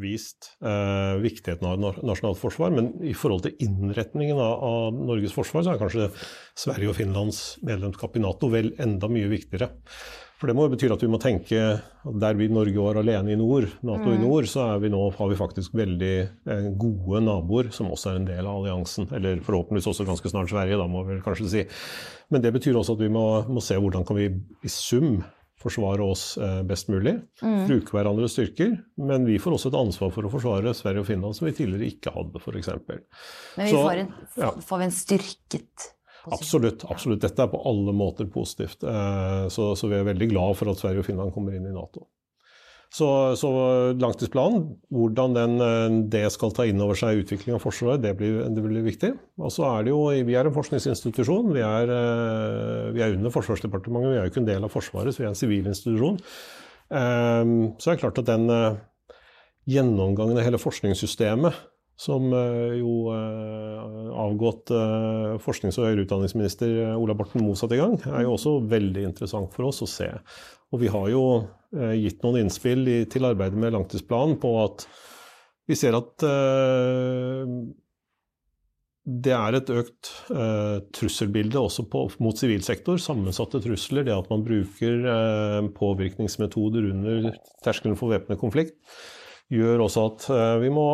vist 0.00 0.52
eh, 0.60 1.16
viktigheten 1.22 1.66
av 1.68 1.80
na- 1.80 1.94
nasjonalt 2.04 2.40
forsvar, 2.40 2.74
men 2.74 2.92
i 3.04 3.14
forhold 3.16 3.46
til 3.46 3.56
innretningen 3.64 4.38
av, 4.40 4.60
av 4.66 5.00
Norges 5.00 5.34
forsvar, 5.36 5.64
så 5.64 5.74
er 5.74 5.80
kanskje 5.80 6.10
Sverige 6.56 6.92
og 6.92 6.98
Finlands 6.98 7.42
medlemskap 7.66 8.16
i 8.16 8.22
Nato 8.24 8.52
vel 8.52 8.74
enda 8.82 9.10
mye 9.12 9.30
viktigere. 9.32 9.72
For 10.36 10.50
det 10.50 10.52
må 10.52 10.66
jo 10.66 10.74
bety 10.74 10.88
at 10.92 11.00
vi 11.00 11.08
må 11.08 11.16
tenke 11.20 11.60
at 11.80 12.16
der 12.20 12.36
vi 12.36 12.50
Norge 12.52 12.82
var 12.84 12.98
alene 13.00 13.32
i 13.32 13.38
nord, 13.40 13.70
Nato 13.88 14.12
i 14.12 14.18
nord, 14.20 14.44
så 14.52 14.66
er 14.66 14.82
vi 14.82 14.90
nå, 14.92 15.00
har 15.16 15.30
vi 15.30 15.38
faktisk 15.38 15.76
veldig 15.78 16.12
eh, 16.20 16.66
gode 16.76 17.22
naboer 17.24 17.70
som 17.72 17.88
også 17.88 18.12
er 18.12 18.18
en 18.20 18.28
del 18.28 18.42
av 18.44 18.60
alliansen. 18.60 19.08
Eller 19.16 19.40
forhåpentligvis 19.46 19.88
også 19.94 20.04
ganske 20.08 20.32
snart 20.32 20.52
Sverige, 20.52 20.76
da 20.76 20.88
må 20.92 21.06
vi 21.08 21.22
kanskje 21.24 21.48
si. 21.54 21.64
Men 22.28 22.44
det 22.44 22.52
betyr 22.52 22.76
også 22.76 22.98
at 22.98 23.06
vi 23.06 23.08
må, 23.16 23.24
må 23.48 23.64
se 23.64 23.80
hvordan 23.80 24.04
kan 24.04 24.20
vi 24.20 24.28
i 24.60 24.72
sum 24.72 25.22
forsvare 25.62 26.04
oss 26.04 26.36
eh, 26.38 26.62
best 26.68 26.90
mulig. 26.92 27.16
Bruke 27.40 27.96
hverandres 27.96 28.34
styrker. 28.36 28.74
Men 29.00 29.24
vi 29.28 29.38
får 29.42 29.56
også 29.56 29.72
et 29.72 29.78
ansvar 29.80 30.12
for 30.14 30.28
å 30.28 30.32
forsvare 30.32 30.74
Sverige 30.76 31.04
og 31.04 31.08
Finland 31.08 31.36
som 31.38 31.48
vi 31.48 31.54
tidligere 31.56 31.90
ikke 31.94 32.12
hadde, 32.14 32.42
f.eks. 32.42 32.72
Men 32.86 33.04
vi 33.64 33.70
Så, 33.72 33.82
får, 33.82 34.02
en, 34.04 34.10
ja. 34.42 34.50
får 34.68 34.82
vi 34.82 34.88
en 34.90 34.96
styrket? 35.00 35.86
Absolutt. 36.26 36.82
absolutt. 36.90 37.22
Dette 37.22 37.44
er 37.44 37.50
på 37.52 37.60
alle 37.70 37.92
måter 37.94 38.26
positivt. 38.30 38.82
Eh, 38.82 39.46
Så, 39.52 39.72
så 39.78 39.88
vi 39.90 39.98
er 39.98 40.08
veldig 40.08 40.30
glad 40.34 40.56
for 40.58 40.72
at 40.72 40.80
Sverige 40.82 41.04
og 41.04 41.08
Finland 41.08 41.34
kommer 41.34 41.54
inn 41.56 41.68
i 41.68 41.74
Nato. 41.74 42.08
Så, 42.96 43.08
så 43.36 43.48
langtidsplanen, 43.98 44.62
hvordan 44.94 45.34
den, 45.36 45.56
eh, 45.60 45.96
det 46.14 46.24
skal 46.32 46.54
ta 46.56 46.64
inn 46.64 46.80
over 46.80 46.96
seg 46.96 47.20
utvikling 47.20 47.58
av 47.58 47.64
Forsvaret, 47.64 48.00
det 48.00 48.14
blir, 48.16 48.38
det 48.48 48.64
blir 48.64 48.86
viktig. 48.86 49.10
Og 49.42 49.52
så 49.52 49.66
er 49.68 49.84
det 49.84 49.92
jo, 49.92 50.00
Vi 50.24 50.36
er 50.38 50.48
en 50.48 50.56
forskningsinstitusjon. 50.56 51.52
Vi 51.52 51.64
er, 51.66 51.92
eh, 51.92 52.90
vi 52.96 53.04
er 53.04 53.18
under 53.18 53.34
Forsvarsdepartementet. 53.34 54.14
Vi 54.14 54.20
er 54.20 54.24
jo 54.24 54.32
ikke 54.32 54.44
en 54.44 54.52
del 54.52 54.64
av 54.64 54.72
Forsvaret, 54.72 55.12
så 55.12 55.20
vi 55.20 55.28
er 55.28 55.34
en 55.34 55.42
sivil 55.42 55.68
institusjon. 55.72 56.20
Så 56.86 57.82
det 57.82 57.92
er 57.96 57.98
klart 57.98 58.20
at 58.22 58.28
den 58.28 58.48
eh, 58.48 58.76
gjennomgangen 59.66 60.38
av 60.38 60.46
hele 60.46 60.60
forskningssystemet 60.62 61.56
som 61.96 62.28
eh, 62.36 62.76
jo 62.78 63.08
eh, 63.10 64.08
avgått 64.20 64.70
eh, 64.74 65.36
forsknings- 65.42 65.78
og 65.80 65.88
høyere 65.88 66.04
utdanningsminister 66.04 66.74
eh, 66.84 66.96
Ola 67.00 67.16
Borten 67.16 67.42
Moe 67.42 67.56
satte 67.56 67.78
i 67.78 67.80
gang, 67.80 67.96
er 68.04 68.26
jo 68.26 68.34
også 68.36 68.58
veldig 68.68 69.06
interessant 69.08 69.54
for 69.56 69.70
oss 69.70 69.80
å 69.82 69.88
se. 69.88 70.10
Og 70.74 70.82
vi 70.82 70.90
har 70.92 71.08
jo 71.08 71.22
eh, 71.40 71.46
gitt 72.00 72.22
noen 72.24 72.44
innspill 72.44 72.86
i, 72.88 73.00
til 73.10 73.28
arbeidet 73.28 73.58
med 73.60 73.74
langtidsplanen 73.76 74.38
på 74.42 74.52
at 74.62 74.86
vi 75.66 75.74
ser 75.78 75.96
at 75.98 76.22
eh, 76.26 77.50
det 79.06 79.34
er 79.34 79.54
et 79.54 79.68
økt 79.70 80.08
eh, 80.34 80.78
trusselbilde 80.94 81.60
også 81.60 81.84
på, 81.90 82.08
mot 82.22 82.38
sivil 82.38 82.64
sektor. 82.66 82.98
Sammensatte 82.98 83.60
trusler. 83.62 84.06
Det 84.06 84.14
at 84.14 84.32
man 84.32 84.42
bruker 84.46 85.06
eh, 85.12 85.68
påvirkningsmetoder 85.76 86.88
under 86.90 87.28
terskelen 87.62 87.98
for 87.98 88.10
væpnet 88.10 88.40
konflikt, 88.40 88.74
gjør 89.52 89.84
også 89.84 90.06
at 90.10 90.26
eh, 90.34 90.54
vi 90.64 90.72
må 90.74 90.88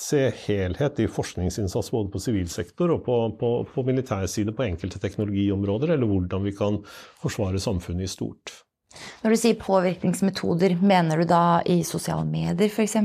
se 0.00 0.22
helhet 0.46 1.02
i 1.04 1.10
forskningsinnsats 1.12 1.92
både 1.92 2.12
på 2.14 2.22
sivil 2.24 2.48
sektor 2.52 2.94
og 2.96 3.04
på, 3.04 3.18
på, 3.40 3.52
på 3.68 3.84
militær 3.84 4.24
side 4.32 4.56
på 4.56 4.64
enkelte 4.64 5.00
teknologiområder, 5.04 5.92
eller 5.92 6.08
hvordan 6.08 6.48
vi 6.48 6.56
kan 6.56 6.80
forsvare 7.20 7.60
samfunnet 7.60 8.08
i 8.08 8.12
stort. 8.16 8.56
Når 9.22 9.34
du 9.34 9.36
sier 9.36 9.56
påvirkningsmetoder, 9.60 10.76
mener 10.80 11.20
du 11.20 11.26
da 11.28 11.60
i 11.68 11.82
sosiale 11.84 12.24
medier 12.24 12.70
f.eks.? 12.72 12.96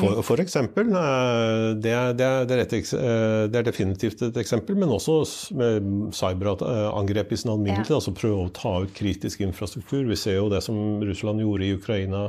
For, 0.00 0.20
for 0.26 0.42
eksempel, 0.42 0.90
det 0.92 1.94
er, 1.94 2.12
det, 2.18 2.26
er, 2.26 2.44
det, 2.50 2.58
et, 2.66 2.92
eh, 2.98 3.46
det 3.48 3.60
er 3.60 3.66
definitivt 3.70 4.26
et 4.26 4.36
eksempel, 4.42 4.76
men 4.76 4.92
også 4.92 5.16
med 5.56 5.88
cyberangrep 6.14 7.32
i 7.32 7.40
sin 7.40 7.54
alminnelighet. 7.54 7.94
Ja. 7.94 8.02
Altså 8.02 8.14
prøve 8.16 8.44
å 8.44 8.52
ta 8.54 8.76
ut 8.84 8.94
kritisk 8.96 9.46
infrastruktur. 9.46 10.04
Vi 10.10 10.20
ser 10.20 10.38
jo 10.42 10.52
det 10.52 10.60
som 10.66 11.00
Russland 11.02 11.40
gjorde 11.44 11.70
i 11.70 11.74
Ukraina 11.78 12.26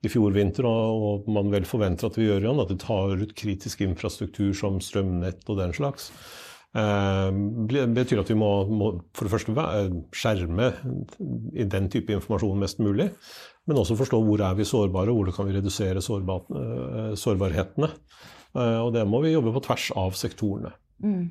i 0.00 0.08
fjor 0.08 0.32
vinter, 0.32 0.64
og 0.64 1.28
man 1.28 1.52
vel 1.52 1.66
forventer 1.68 2.08
at 2.08 2.16
vi 2.16 2.30
gjør 2.30 2.46
igjen, 2.46 2.62
at 2.62 2.70
de 2.72 2.78
tar 2.80 3.20
ut 3.20 3.34
kritisk 3.36 3.82
infrastruktur 3.84 4.54
som 4.56 4.80
strømnett 4.80 5.44
og 5.50 5.60
den 5.60 5.76
slags. 5.76 6.08
Eh, 6.74 7.30
Det 7.70 7.86
betyr 7.94 8.20
at 8.20 8.28
vi 8.30 8.34
må, 8.38 8.50
må 8.70 8.90
for 9.14 9.26
det 9.26 9.32
første 9.32 9.54
skjerme 10.14 10.68
i 11.58 11.64
den 11.64 11.88
type 11.90 12.12
informasjon 12.14 12.58
mest 12.62 12.78
mulig, 12.78 13.10
men 13.66 13.76
også 13.76 13.96
forstå 13.98 14.20
hvor 14.22 14.40
er 14.46 14.54
vi 14.54 14.64
sårbare, 14.68 15.10
og 15.10 15.18
hvordan 15.24 15.34
kan 15.36 15.46
vi 15.50 15.56
redusere 15.58 16.00
sårba, 16.04 16.38
eh, 16.54 17.10
sårbarhetene. 17.18 17.90
Eh, 18.54 18.78
Og 18.84 18.92
det 18.94 19.06
må 19.06 19.20
vi 19.22 19.32
jobbe 19.34 19.52
på 19.54 19.62
tvers 19.66 19.90
av 19.96 20.12
sektorene. 20.12 20.72
Mm. 21.02 21.30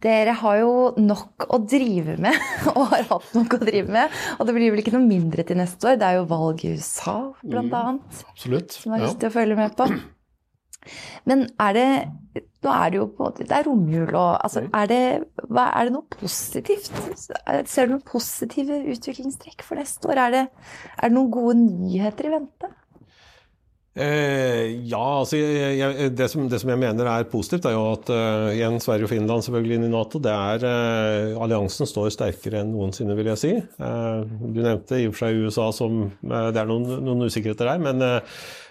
Dere 0.00 0.30
har 0.38 0.58
jo 0.60 0.94
nok 1.02 1.46
å 1.50 1.58
drive 1.66 2.16
med, 2.22 2.36
og 2.76 2.84
har 2.92 3.02
hatt 3.10 3.32
nok 3.34 3.56
å 3.56 3.58
drive 3.64 3.88
med. 3.90 4.10
Og 4.38 4.46
det 4.46 4.54
blir 4.54 4.70
vel 4.70 4.78
ikke 4.84 4.94
noe 4.94 5.08
mindre 5.08 5.42
til 5.44 5.56
neste 5.58 5.82
år. 5.90 5.98
Det 5.98 6.06
er 6.06 6.20
jo 6.20 6.28
valg 6.30 6.62
i 6.64 6.76
USA, 6.76 7.32
blant 7.42 7.72
Mm. 7.74 7.98
Absolutt. 8.30 8.70
som 8.78 8.92
er 8.94 9.00
Ja. 9.02 9.08
viktig 9.08 9.26
å 9.26 9.34
følge 9.34 9.56
med 9.56 9.74
på. 9.76 9.88
Men 11.26 11.48
er 11.58 11.72
det 11.74 12.44
Nå 12.64 12.72
er 12.74 12.90
det 12.90 12.98
jo 12.98 13.04
på 13.14 13.28
Det 13.38 13.52
er 13.54 13.66
romjul 13.68 14.16
og 14.18 14.30
altså, 14.42 14.64
er, 14.74 14.88
det, 14.90 15.02
hva, 15.46 15.68
er 15.78 15.86
det 15.86 15.94
noe 15.94 16.08
positivt? 16.10 16.90
Ser 17.70 17.86
du 17.86 17.94
noen 17.94 18.06
positive 18.06 18.80
utviklingstrekk 18.94 19.62
for 19.66 19.78
neste 19.78 20.10
år? 20.10 20.24
Er 20.24 20.34
det, 20.34 20.44
er 20.98 21.06
det 21.06 21.14
noen 21.14 21.30
gode 21.34 21.56
nyheter 21.60 22.26
i 22.26 22.34
vente? 22.34 22.72
Eh, 23.98 24.76
ja, 24.86 25.00
altså 25.18 25.40
jeg, 25.40 26.12
det, 26.14 26.28
som, 26.30 26.44
det, 26.46 26.60
som, 26.62 26.70
jeg 26.70 26.78
mener 26.78 27.08
er 27.10 27.24
positivt, 27.30 27.66
er 27.66 27.74
jo 27.74 27.82
at 27.96 28.10
uh, 28.14 28.50
igjen 28.52 28.78
Sverige 28.82 29.08
og 29.08 29.10
Finland 29.10 29.42
selvfølgelig 29.42 29.78
inn 29.78 29.86
i 29.88 29.90
Nato. 29.90 30.20
det 30.22 30.30
er 30.30 30.66
uh, 30.68 31.40
Alliansen 31.42 31.88
står 31.88 32.12
sterkere 32.14 32.62
enn 32.62 32.70
noensinne, 32.76 33.16
vil 33.18 33.32
jeg 33.32 33.42
si. 33.42 33.52
Uh, 33.82 34.22
du 34.22 34.62
nevnte 34.62 35.02
i 35.02 35.08
og 35.10 35.16
for 35.16 35.26
seg 35.26 35.42
USA 35.42 35.68
som 35.74 36.04
Det 36.22 36.62
er 36.62 36.70
noen, 36.70 36.86
noen 37.08 37.26
usikkerheter 37.26 37.72
der. 37.72 37.82
Men 37.82 38.06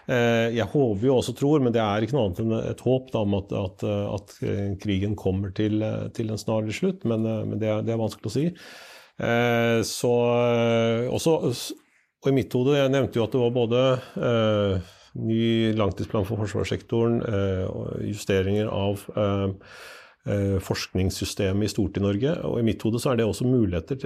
jeg 0.07 0.63
håper 0.71 1.03
jo 1.03 1.17
også 1.17 1.33
tror, 1.35 1.59
men 1.59 1.73
det 1.75 1.81
er 1.83 2.05
ikke 2.05 2.15
noe 2.15 2.29
annet 2.29 2.37
enn 2.39 2.53
et 2.61 2.83
håp 2.85 3.09
da, 3.11 3.25
om 3.27 3.33
at, 3.41 3.51
at, 3.59 3.83
at, 4.15 4.35
krigen 4.79 5.17
kommer 5.19 5.51
til, 5.51 5.83
til 6.15 6.31
en 6.31 6.39
snarlig 6.39 6.77
slutt. 6.77 7.03
Men, 7.03 7.27
men 7.49 7.59
det, 7.59 7.67
er, 7.67 7.83
det, 7.83 7.91
er, 7.91 7.99
vanskelig 7.99 8.31
å 8.31 8.35
si. 8.37 8.45
så 9.89 10.13
også, 11.11 11.33
og 12.23 12.31
i 12.31 12.37
mitt 12.37 12.55
hode, 12.55 12.77
jeg 12.79 12.93
nevnte 12.93 13.19
jo 13.19 13.27
at 13.27 13.35
det 13.35 13.43
var 13.43 13.57
både 13.57 13.83
ny 15.17 15.73
langtidsplan 15.77 16.25
for 16.27 16.39
forsvarssektoren, 16.43 17.21
eh, 17.21 17.67
justeringer 18.09 18.67
av 18.71 19.03
eh, 19.17 19.47
eh, 20.33 20.57
forskningssystemet 20.63 21.67
i 21.67 21.71
stort 21.71 21.97
i 21.97 22.03
Norge. 22.03 22.33
Og 22.47 22.59
i 22.59 22.65
mitt 22.67 22.83
hode 22.85 23.01
så 23.01 23.13
er 23.13 23.21
det 23.21 23.29
også 23.29 23.47
muligheter 23.47 24.01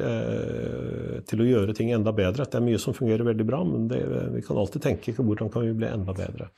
til 1.27 1.41
å 1.41 1.50
gjøre 1.50 1.75
ting 1.77 1.91
enda 1.96 2.13
bedre. 2.15 2.48
Det 2.48 2.60
er 2.60 2.68
mye 2.68 2.82
som 2.82 2.98
fungerer 2.98 3.27
veldig 3.27 3.48
bra, 3.48 3.63
men 3.68 3.89
det, 3.91 4.03
vi 4.36 4.46
kan 4.46 4.62
alltid 4.62 4.88
tenke 4.88 5.18
hvordan 5.18 5.51
kan 5.51 5.68
vi 5.68 5.75
bli 5.75 5.91
enda 5.91 6.15
bedre. 6.15 6.51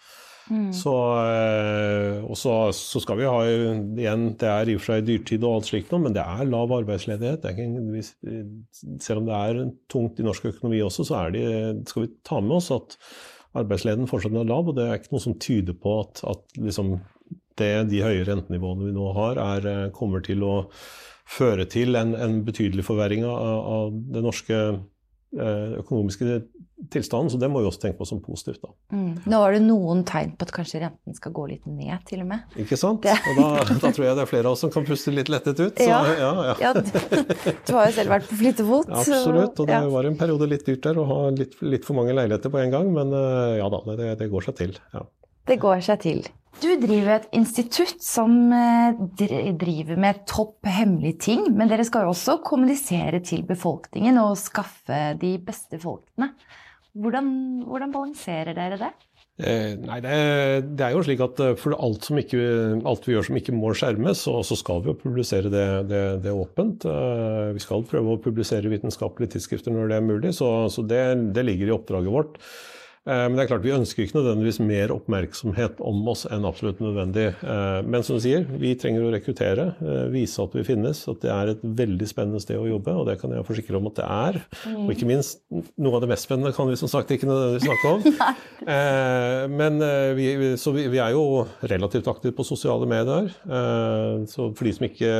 Mm. 0.51 0.73
Så, 0.75 0.91
og 2.27 2.33
så, 2.35 2.53
så, 2.75 2.99
skal 2.99 3.15
vi 3.15 3.27
ha 3.31 3.37
igjen, 3.47 4.25
Det 4.35 4.49
er 4.51 4.67
i 4.67 4.73
og 4.75 4.81
for 4.81 4.89
seg 4.91 5.05
dyrtid 5.07 5.45
og 5.47 5.53
alt 5.61 5.69
slikt 5.69 5.93
men 5.95 6.11
det 6.11 6.19
er 6.19 6.49
lav 6.51 6.73
arbeidsledighet. 6.75 7.47
Er 7.47 7.55
ikke, 7.55 8.03
selv 8.99 9.21
om 9.21 9.29
det 9.29 9.37
er 9.37 9.61
tungt 9.87 10.19
i 10.19 10.25
norsk 10.27 10.49
økonomi 10.51 10.83
også, 10.83 11.07
så 11.07 11.21
det, 11.31 11.45
skal 11.87 12.03
vi 12.03 12.11
ta 12.27 12.41
med 12.43 12.57
oss 12.59 12.73
at 12.75 12.97
arbeidsledigheten 13.57 14.09
fortsatt 14.09 14.35
er 14.37 14.49
lav, 14.49 14.69
og 14.69 14.77
det 14.77 14.87
er 14.87 14.99
ikke 14.99 15.13
noe 15.15 15.23
som 15.23 15.37
tyder 15.41 15.77
på 15.77 15.99
at, 16.03 16.23
at 16.29 16.61
liksom 16.61 16.95
det, 17.59 17.71
de 17.91 18.01
høye 18.03 18.25
rentenivåene 18.27 18.87
vi 18.87 18.95
nå 18.95 19.11
har, 19.17 19.41
er, 19.41 19.67
eh, 19.69 19.91
kommer 19.95 20.23
til 20.25 20.45
å 20.45 20.55
føre 21.29 21.65
til 21.69 21.95
en, 21.95 22.15
en 22.17 22.41
betydelig 22.45 22.85
forverring 22.87 23.23
av, 23.27 23.37
av 23.77 23.93
det 24.13 24.23
norske 24.25 24.59
økonomiske 25.33 26.41
tilstanden, 26.91 27.29
så 27.31 27.37
det 27.39 27.47
må 27.51 27.61
vi 27.61 27.67
også 27.69 27.81
tenke 27.85 27.99
på 27.99 28.07
som 28.07 28.19
positivt. 28.23 28.65
Mm. 28.93 29.23
Nå 29.29 29.39
var 29.39 29.55
det 29.55 29.61
noen 29.63 30.03
tegn 30.07 30.33
på 30.37 30.47
at 30.47 30.51
kanskje 30.55 30.81
renten 30.83 31.15
skal 31.17 31.33
gå 31.35 31.45
litt 31.51 31.65
ned, 31.69 31.95
til 32.09 32.23
og 32.23 32.29
med. 32.33 32.43
Ikke 32.59 32.77
sant? 32.79 33.05
Og 33.07 33.39
da, 33.39 33.47
da, 33.69 33.91
tror 33.93 34.07
jeg 34.07 34.17
det 34.19 34.25
er 34.25 34.29
flere 34.29 34.49
av 34.49 34.57
oss 34.57 34.63
som 34.65 34.73
kan 34.73 34.85
puste 34.87 35.13
litt 35.13 35.31
lettet 35.31 35.59
ut. 35.61 35.79
Så, 35.79 35.87
ja. 35.87 36.01
Ja, 36.19 36.31
ja. 36.49 36.55
ja 36.61 36.73
du, 36.75 36.83
du, 36.83 37.73
har 37.77 37.89
jo 37.89 37.95
selv 37.95 38.15
vært 38.15 38.29
på 38.29 38.39
flyttefot. 38.41 38.91
Absolutt, 38.91 39.63
og 39.63 39.71
det 39.71 39.81
var 39.95 40.09
en 40.09 40.19
periode 40.19 40.49
litt 40.51 40.67
dyrt 40.67 40.85
der 40.85 41.01
å 41.01 41.07
ha 41.09 41.19
litt, 41.35 41.57
litt, 41.63 41.87
for 41.87 41.99
mange 41.99 42.15
leiligheter 42.15 42.53
på 42.53 42.61
en 42.61 42.73
gang, 42.73 42.93
men 42.95 43.13
eh, 43.17 43.57
ja 43.61 43.67
da, 43.71 43.83
det, 43.93 44.13
det 44.21 44.31
går 44.31 44.49
seg 44.49 44.59
til. 44.59 44.77
Det 45.47 45.59
går 45.61 45.83
seg 45.85 46.03
til. 46.03 46.25
Du 46.61 46.69
driver 46.79 47.15
et 47.17 47.29
institutt 47.35 48.03
som 48.03 48.35
eh, 48.53 48.99
driver 49.59 49.97
med 49.99 50.21
topp 50.29 50.69
hemmelige 50.69 51.19
ting. 51.29 51.47
Men 51.57 51.71
dere 51.71 51.85
skal 51.87 52.05
jo 52.05 52.13
også 52.13 52.37
kommunisere 52.45 53.23
til 53.25 53.45
befolkningen 53.47 54.19
og 54.21 54.37
skaffe 54.39 55.01
de 55.21 55.35
beste 55.43 55.81
folkene. 55.81 56.33
Hvordan, 56.93 57.27
hvordan 57.65 57.91
balanserer 57.95 58.53
dere 58.53 58.77
det? 58.77 58.93
Eh, 59.41 59.71
nei, 59.81 59.95
det, 59.97 60.17
det, 60.77 60.83
er 60.85 60.91
jo 60.93 61.01
slik 61.01 61.21
at 61.25 61.39
eh, 61.41 61.55
for 61.57 61.73
alt, 61.73 62.05
ikke, 62.21 62.41
alt, 62.85 63.07
vi 63.07 63.15
gjør 63.15 63.25
som 63.25 63.39
ikke 63.39 63.55
må 63.57 63.71
skjermes, 63.73 64.19
så, 64.27 64.35
så 64.45 64.57
skal 64.59 64.83
vi 64.83 64.91
jo 64.91 64.99
publisere 64.99 65.49
det, 65.49 65.65
det, 65.89 66.01
det, 66.21 66.35
åpent. 66.37 66.85
Eh, 66.85 67.49
vi 67.55 67.63
skal 67.63 67.81
prøve 67.89 68.13
å 68.13 68.21
publisere 68.21 68.69
vitenskapelige 68.69 69.33
tidsskrifter 69.33 69.73
når 69.73 69.89
det 69.89 69.97
er 69.97 70.05
mulig, 70.05 70.35
så, 70.37 70.51
så 70.69 70.85
det, 70.85 71.01
ligger 71.41 71.71
i 71.71 71.73
oppdraget 71.73 72.13
vårt. 72.13 72.37
Eh, 73.03 73.25
men 73.27 73.35
det 73.35 73.43
er 73.43 73.49
klart 73.49 73.65
vi 73.65 73.73
ønsker 73.75 74.05
ikke 74.05 74.15
nødvendigvis 74.15 74.61
mer 74.63 74.93
oppmerksomhet 74.95 75.81
om 75.83 76.05
oss 76.07 76.23
enn 76.31 76.47
absolutt 76.47 76.79
nødvendig. 76.83 77.25
Eh, 77.43 77.79
men 77.83 78.05
som 78.05 78.15
du 78.15 78.23
sier, 78.23 78.45
vi 78.61 78.71
trenger 78.79 79.03
å 79.03 79.11
rekruttere, 79.11 79.65
eh, 79.83 80.05
vise 80.13 80.39
at 80.39 80.55
vi 80.55 80.63
finnes, 80.67 81.01
at 81.11 81.19
det 81.23 81.33
er 81.33 81.51
et 81.51 81.65
veldig 81.83 82.07
spennende 82.07 82.39
sted 82.43 82.59
å 82.59 82.69
jobbe, 82.69 82.95
og 82.95 83.09
det 83.09 83.17
kan 83.19 83.33
jeg 83.35 83.47
forsikre 83.47 83.79
om 83.79 83.89
at 83.91 83.99
det 83.99 84.07
er. 84.07 84.39
Og 84.85 84.93
ikke 84.95 85.09
minst, 85.09 85.41
noe 85.51 85.99
av 85.99 86.05
det 86.05 86.11
mest 86.13 86.29
spennende 86.29 86.53
kan 86.55 86.71
vi 86.71 86.79
som 86.79 86.91
sagt 86.91 87.11
ikke 87.11 87.27
nødvendigvis 87.27 87.67
snakke 87.67 87.91
om. 87.91 88.07
Men 89.59 89.81
vi, 90.15 90.53
så 90.59 90.71
vi, 90.71 90.85
vi 90.87 90.99
er 91.03 91.11
jo 91.11 91.43
relativt 91.67 92.07
aktive 92.07 92.31
på 92.37 92.45
sosiale 92.47 92.87
medier. 92.87 93.27
Så 94.29 94.45
for 94.55 94.63
de 94.63 94.71
som 94.71 94.85
ikke 94.87 95.11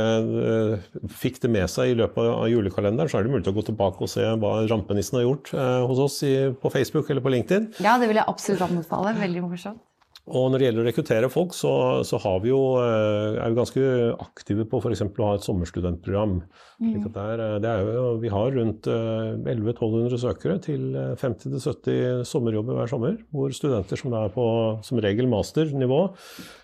fikk 1.12 1.42
det 1.44 1.52
med 1.52 1.68
seg 1.72 1.92
i 1.92 1.98
løpet 2.00 2.24
av 2.24 2.48
julekalenderen, 2.48 3.12
så 3.12 3.20
er 3.20 3.28
det 3.28 3.34
mulig 3.34 3.52
å 3.52 3.56
gå 3.58 3.66
tilbake 3.68 4.06
og 4.06 4.12
se 4.12 4.24
hva 4.40 4.54
rampenissen 4.72 5.20
har 5.20 5.28
gjort 5.28 5.52
hos 5.90 6.04
oss 6.06 6.22
på 6.64 6.72
Facebook 6.72 7.12
eller 7.12 7.26
på 7.26 7.34
LinkedIn. 7.36 7.73
Ja, 7.82 7.98
det 7.98 8.12
vil 8.12 8.20
jeg 8.22 8.30
absolutt 8.30 8.68
anbefale. 8.68 9.16
Veldig 9.18 9.48
morsomt. 9.48 9.82
Og 10.24 10.46
når 10.48 10.62
det 10.62 10.68
gjelder 10.70 10.84
å 10.86 10.86
rekruttere 10.88 11.30
folk, 11.32 11.52
så, 11.52 11.70
så 12.08 12.16
vi 12.40 12.48
jo, 12.54 12.60
eh, 12.80 13.42
er 13.44 13.52
vi 13.52 13.58
ganske 13.58 13.82
aktive 14.24 14.64
på 14.72 14.80
f.eks. 14.80 15.02
å 15.04 15.26
ha 15.28 15.34
et 15.36 15.44
sommerstudentprogram. 15.44 16.38
Mm. 16.80 17.10
Der, 17.12 17.44
eh, 17.60 17.82
jo, 17.98 18.06
vi 18.22 18.32
har 18.32 18.56
rundt 18.56 18.88
1100-1200 18.88 20.16
eh, 20.16 20.22
søkere 20.24 20.56
til 20.64 20.96
50-70 21.20 22.24
sommerjobber 22.30 22.80
hver 22.80 22.94
sommer. 22.94 23.20
Hvor 23.36 23.52
studenter 23.52 24.00
som 24.00 24.16
er 24.16 24.32
på 24.32 24.48
som 24.88 25.04
regel 25.04 25.28
masternivå, 25.28 26.02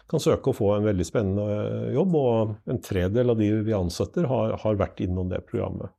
kan 0.10 0.24
søke 0.24 0.54
å 0.54 0.56
få 0.56 0.72
en 0.78 0.88
veldig 0.88 1.10
spennende 1.12 1.92
jobb. 1.98 2.16
Og 2.16 2.72
en 2.72 2.84
tredel 2.86 3.36
av 3.36 3.44
de 3.44 3.52
vi 3.60 3.76
ansetter, 3.76 4.32
har, 4.32 4.56
har 4.64 4.80
vært 4.80 5.04
innom 5.04 5.28
det 5.36 5.44
programmet. 5.52 5.92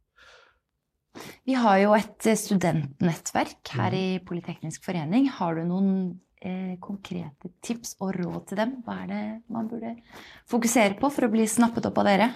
Vi 1.48 1.56
har 1.58 1.78
jo 1.82 1.94
et 1.96 2.30
eh, 2.30 2.38
studentnettverk 2.38 3.74
her 3.76 3.96
i 3.96 4.06
Politeknisk 4.26 4.84
forening. 4.86 5.28
Har 5.40 5.58
du 5.58 5.64
noen 5.66 5.92
eh, 6.42 6.76
konkrete 6.82 7.52
tips 7.64 7.96
og 8.00 8.14
råd 8.18 8.42
til 8.50 8.62
dem? 8.62 8.78
Hva 8.86 9.02
er 9.04 9.12
det 9.12 9.22
man 9.52 9.70
burde 9.70 9.96
fokusere 10.50 10.98
på 11.00 11.12
for 11.12 11.26
å 11.26 11.32
bli 11.32 11.48
snappet 11.50 11.90
opp 11.90 12.02
av 12.02 12.10
dere? 12.10 12.32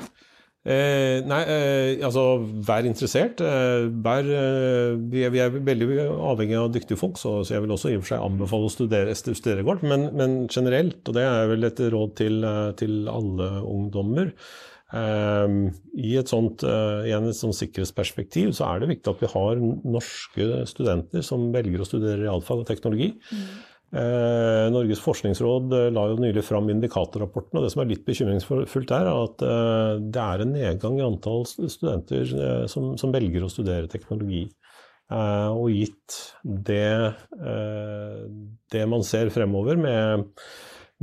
Eh, 0.65 1.19
nei, 1.29 1.43
eh, 1.45 2.05
altså 2.07 2.39
vær 2.65 2.87
interessert. 2.89 3.43
Eh, 3.45 3.85
vær, 4.05 4.25
eh, 4.25 4.95
vi, 4.97 5.21
er, 5.27 5.33
vi, 5.35 5.43
er, 5.45 5.53
veldig 5.53 5.89
avhengig 6.33 6.57
av 6.57 6.71
dyktige 6.73 6.97
folk, 6.97 7.19
så, 7.21 7.43
så, 7.45 7.59
jeg 7.59 7.67
vil 7.67 7.75
også 7.75 7.91
i 7.93 7.99
og 7.99 8.07
for 8.07 8.15
seg 8.15 8.25
anbefale 8.25 8.71
å 8.71 8.73
studere, 8.73 9.17
studere 9.21 9.67
godt. 9.67 9.85
Men, 9.85 10.09
men, 10.17 10.39
generelt, 10.49 11.03
og 11.05 11.19
det 11.19 11.27
er 11.29 11.51
vel 11.53 11.69
et 11.69 11.83
råd 11.93 12.15
til, 12.17 12.49
til 12.81 13.11
alle 13.13 13.51
ungdommer, 13.61 14.33
I 14.93 16.11
et 16.21 16.31
sånt, 16.31 16.63
igjen 16.63 17.25
et 17.27 17.39
sånt 17.39 17.57
sikkerhetsperspektiv 17.57 18.53
så 18.55 18.69
er 18.69 18.83
det 18.83 18.91
viktig 18.93 19.11
at 19.11 19.23
vi 19.25 19.31
har 19.33 19.63
norske 19.83 20.61
studenter 20.71 21.25
som 21.25 21.49
velger 21.55 21.83
å 21.83 21.87
studere 21.89 22.21
realfag 22.21 22.63
og 22.63 22.69
teknologi. 22.69 23.09
Mm. 23.33 23.49
Uh, 23.95 24.67
Norges 24.75 24.99
forskningsråd 25.05 25.71
uh, 25.71 25.89
la 25.95 26.09
jo 26.11 26.17
nylig 26.19 26.43
fram 26.43 26.67
indikatorrapporten, 26.73 27.61
og 27.61 27.63
det 27.63 27.71
som 27.71 27.85
er 27.85 27.93
litt 27.93 28.03
bekymringsfullt 28.07 28.93
er 28.97 29.11
at 29.13 29.45
det 30.03 30.25
er 30.25 30.43
en 30.43 30.55
nedgang 30.57 30.99
i 30.99 31.07
antall 31.07 31.47
studenter 31.47 32.27
som, 32.71 32.95
som, 32.99 33.15
velger 33.15 33.47
å 33.47 33.53
studere 33.53 33.91
teknologi. 33.91 34.49
og 35.15 35.69
gitt 35.71 36.17
det, 36.43 37.13
det 38.73 38.85
man 38.91 39.05
ser 39.07 39.31
fremover 39.31 39.79
med 39.79 40.25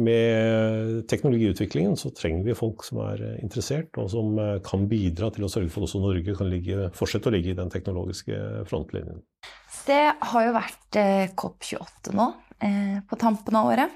med 0.04 1.08
teknologiutviklingen 1.12 1.98
så 2.00 2.12
trenger 2.16 2.46
vi 2.48 2.58
folk 2.58 2.86
som 2.88 3.02
er 3.06 3.24
eh, 3.26 3.40
interessert, 3.44 3.96
og 4.02 4.10
som 4.14 4.38
eh, 4.42 4.60
kan 4.66 4.88
bidra 4.92 5.32
til 5.34 5.48
å 5.48 5.52
sørge 5.52 5.72
for 5.72 5.84
at 5.84 5.90
også 5.90 6.04
Norge 6.04 6.36
kan 6.38 6.52
ligge, 6.52 6.90
fortsette 6.98 7.32
å 7.32 7.36
ligge 7.36 7.54
i 7.54 7.58
den 7.58 7.72
teknologiske 7.74 8.66
frontlinjen. 8.70 9.24
Det 9.88 10.04
har 10.34 10.48
jo 10.48 10.54
vært 10.56 11.02
eh, 11.02 11.26
COP28 11.38 12.16
nå, 12.18 12.32
på 13.10 13.18
tampen 13.18 13.56
av 13.58 13.72
året. 13.72 13.94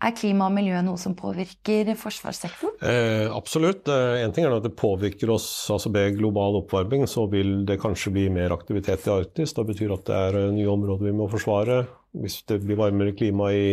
Er 0.00 0.14
klima 0.16 0.46
og 0.48 0.54
miljø 0.56 0.78
noe 0.80 0.96
som 0.96 1.12
påvirker 1.12 1.90
forsvarssektoren? 2.00 2.78
Eh, 2.88 3.26
absolutt. 3.36 3.90
En 3.90 4.32
ting 4.32 4.46
er 4.46 4.54
at 4.56 4.64
det 4.64 4.72
påvirker 4.80 5.28
oss. 5.34 5.48
altså 5.68 5.92
Ved 5.92 6.16
global 6.16 6.56
oppvarming 6.62 7.04
så 7.04 7.26
vil 7.28 7.66
det 7.68 7.76
kanskje 7.82 8.14
bli 8.14 8.30
mer 8.32 8.54
aktivitet 8.56 9.04
i 9.04 9.12
Arktis. 9.12 9.52
Det 9.52 9.66
betyr 9.68 9.92
at 9.98 10.06
det 10.08 10.22
er 10.30 10.54
nye 10.56 10.72
områder 10.72 11.10
vi 11.10 11.18
må 11.18 11.28
forsvare. 11.28 11.82
Hvis 12.16 12.40
det 12.48 12.62
blir 12.64 12.80
varmere 12.80 13.12
klima 13.12 13.52
i 13.52 13.66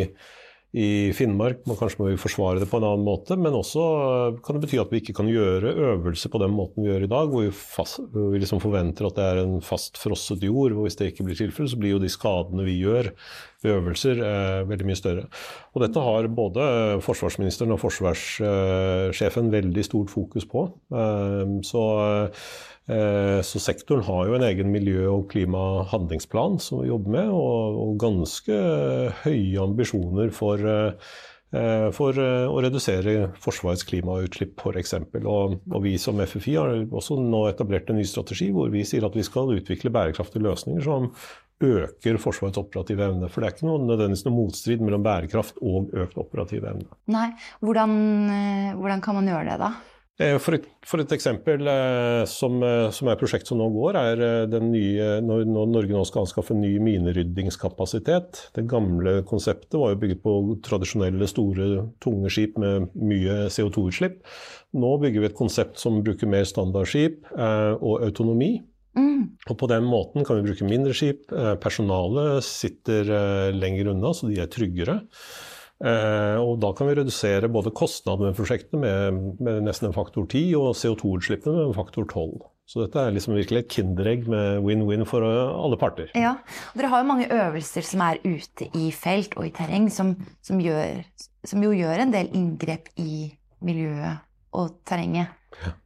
i 0.76 1.14
Finnmark. 1.16 1.62
Man 1.68 1.78
kanskje 1.80 2.02
må 2.02 2.10
vi 2.10 2.20
forsvare 2.20 2.60
det 2.60 2.68
på 2.70 2.80
en 2.80 2.88
annen 2.90 3.06
måte, 3.08 3.38
men 3.40 3.56
også 3.56 3.84
eh, 4.04 4.40
kan 4.44 4.58
det 4.58 4.66
bety 4.66 4.80
at 4.82 4.92
vi 4.92 5.00
ikke 5.02 5.16
kan 5.16 5.30
gjøre 5.32 5.74
øvelser 5.94 6.32
på 6.34 6.42
den 6.44 6.54
måten 6.56 6.84
vi 6.84 6.92
gjør 6.92 7.06
i 7.08 7.12
dag, 7.14 7.32
hvor 7.32 7.46
vi, 7.46 7.54
fast, 7.56 8.02
hvor 8.12 8.34
vi 8.34 8.42
liksom 8.44 8.62
forventer 8.64 9.08
at 9.08 9.18
det 9.18 9.28
er 9.28 9.44
en 9.46 9.58
fast 9.64 10.00
frosset 10.02 10.44
jord. 10.44 10.76
og 10.76 10.86
Hvis 10.86 11.00
det 11.00 11.14
ikke 11.14 11.30
blir 11.30 11.40
tilfellet, 11.40 11.72
så 11.72 11.80
blir 11.80 11.96
jo 11.96 12.04
de 12.04 12.12
skadene 12.12 12.68
vi 12.68 12.82
gjør 12.82 13.14
ved 13.64 13.76
øvelser, 13.80 14.24
eh, 14.24 14.64
veldig 14.70 14.88
mye 14.88 15.00
større. 15.00 15.28
Og 15.74 15.82
dette 15.84 16.08
har 16.08 16.28
både 16.28 16.64
forsvarsministeren 17.02 17.74
og 17.74 17.82
forsvarssjefen 17.82 19.52
veldig 19.54 19.86
stort 19.86 20.14
fokus 20.14 20.46
på. 20.46 20.68
Eh, 20.94 21.62
så 21.66 21.86
Eh, 22.88 23.42
så 23.44 23.60
sektoren 23.60 24.06
har 24.08 24.28
jo 24.30 24.36
en 24.38 24.46
egen 24.48 24.70
miljø- 24.72 25.10
og 25.12 25.26
klimahandlingsplan 25.34 26.56
som 26.64 26.82
vi 26.82 26.88
jobber 26.88 27.18
med, 27.18 27.32
og, 27.36 27.80
og 27.84 27.98
ganske 28.00 28.60
høye 29.26 29.60
ambisjoner 29.60 30.32
for, 30.36 30.64
eh, 30.64 31.90
for 31.96 32.16
å 32.16 32.62
redusere 32.64 33.34
Forsvarets 33.44 33.84
klimautslipp 33.88 34.64
f.eks. 34.64 34.96
Og, 35.20 35.58
og 35.68 35.84
vi 35.84 35.98
som 36.00 36.24
FFI 36.24 36.56
har 36.56 36.78
også 36.88 37.20
nå 37.20 37.44
etablert 37.52 37.92
en 37.92 38.00
ny 38.00 38.08
strategi 38.08 38.54
hvor 38.56 38.72
vi 38.72 38.86
sier 38.88 39.08
at 39.08 39.20
vi 39.20 39.28
skal 39.28 39.52
utvikle 39.58 39.92
bærekraftige 39.92 40.48
løsninger 40.48 40.88
som 40.88 41.12
øker 41.64 42.20
Forsvarets 42.22 42.60
operative 42.62 43.06
evne. 43.08 43.30
For 43.32 43.42
det 43.42 43.50
er 43.50 43.56
ikke 43.58 43.70
noe, 43.70 43.84
nødvendigvis 43.86 44.26
noe 44.28 44.38
motstrid 44.38 44.84
mellom 44.84 45.06
bærekraft 45.06 45.62
og 45.62 45.94
økt 45.98 46.18
operativ 46.22 46.66
evne. 46.66 46.90
Nei, 47.12 47.30
hvordan, 47.66 47.94
hvordan 48.80 49.06
kan 49.06 49.18
man 49.18 49.32
gjøre 49.32 49.54
det 49.54 49.62
da? 49.66 49.72
Eh, 50.18 50.40
for 50.42 50.58
et, 50.58 50.64
for 50.88 51.02
et, 51.02 51.12
eksempel 51.14 51.68
eh, 51.70 52.24
som, 52.30 52.56
eh, 52.66 52.88
som, 52.94 53.06
er 53.06 53.14
et 53.14 53.22
prosjekt 53.22 53.50
som 53.50 53.60
nå 53.62 53.68
går, 53.76 53.98
er 54.00 54.22
den 54.50 54.72
nye, 54.74 55.10
når, 55.22 55.44
når 55.46 55.68
Norge 55.70 55.94
nå 55.94 56.02
skal 56.10 56.24
anskaffe 56.24 56.58
ny 56.58 56.72
mineryddingskapasitet. 56.82 58.42
Det 58.58 58.66
gamle 58.70 59.20
konseptet 59.30 59.78
var 59.78 59.94
jo 59.94 60.00
bygget 60.02 60.24
på 60.24 60.34
tradisjonelle, 60.66 61.30
store, 61.30 61.70
tunge 62.02 62.34
skip 62.34 62.58
med 62.62 62.90
mye 62.98 63.44
CO2-utslipp. 63.54 64.24
Nå 64.78 64.96
bygger 65.04 65.22
vi 65.22 65.30
et 65.30 65.38
konsept 65.38 65.78
som 65.82 66.02
bruker 66.06 66.30
mer 66.30 66.50
standardskip 66.50 67.30
og 67.38 68.02
autonomi. 68.08 68.56
Mm. 68.98 69.38
Og 69.46 69.58
På 69.60 69.70
den 69.70 69.86
måten 69.86 70.25
kan 70.25 70.39
vi 70.39 70.50
bruke 70.50 70.68
mindre 70.68 70.96
skip. 70.98 71.30
Personalet 71.62 72.42
sitter 72.46 73.13
lenger 73.54 73.94
unna, 73.94 74.12
så 74.18 74.30
de 74.32 74.42
er 74.42 74.50
tryggere. 74.51 75.04
Eh, 75.77 76.36
og 76.42 76.58
da 76.63 76.72
kan 76.74 76.89
vi 76.89 76.96
redusere 76.98 77.50
både 77.54 77.74
kostnadene 77.77 78.32
med 78.32 78.38
prosjektet 78.38 78.80
med, 78.82 79.18
med 79.38 79.66
nesten 79.68 79.92
en 79.92 79.96
faktor 79.96 80.25
10, 80.25 80.56
og 80.58 80.77
CO2-utslippene 80.80 81.54
med 81.54 81.66
en 81.70 81.77
faktor 81.77 82.08
12. 82.10 82.48
Så 82.68 82.82
dette 82.82 83.00
er 83.00 83.13
liksom 83.16 83.38
virkelig 83.38 83.62
et 83.62 83.75
kinderegg 83.77 84.25
med 84.27 84.63
win-win 84.66 85.06
for 85.08 85.24
eh, 85.24 85.54
alle 85.54 85.77
parter. 85.80 86.10
Ja, 86.18 86.36
og 86.74 86.82
Dere 86.82 86.92
har 86.94 87.04
jo 87.04 87.12
mange 87.12 87.30
øvelser 87.30 87.86
som 87.86 88.04
er 88.08 88.22
ute 88.25 88.72
i 88.75 88.89
felt 88.96 89.38
og 89.38 89.48
i 89.48 89.54
terreng, 89.56 89.92
som, 89.94 90.16
som, 90.42 90.62
gjør, 90.63 91.04
som 91.46 91.63
jo 91.63 91.75
gjør 91.77 92.08
en 92.08 92.16
del 92.16 92.34
inngrep 92.36 92.89
i 93.00 93.27
miljøet 93.66 94.25
og 94.58 94.80
terrenget. 94.88 95.30
Ja. 95.62 95.77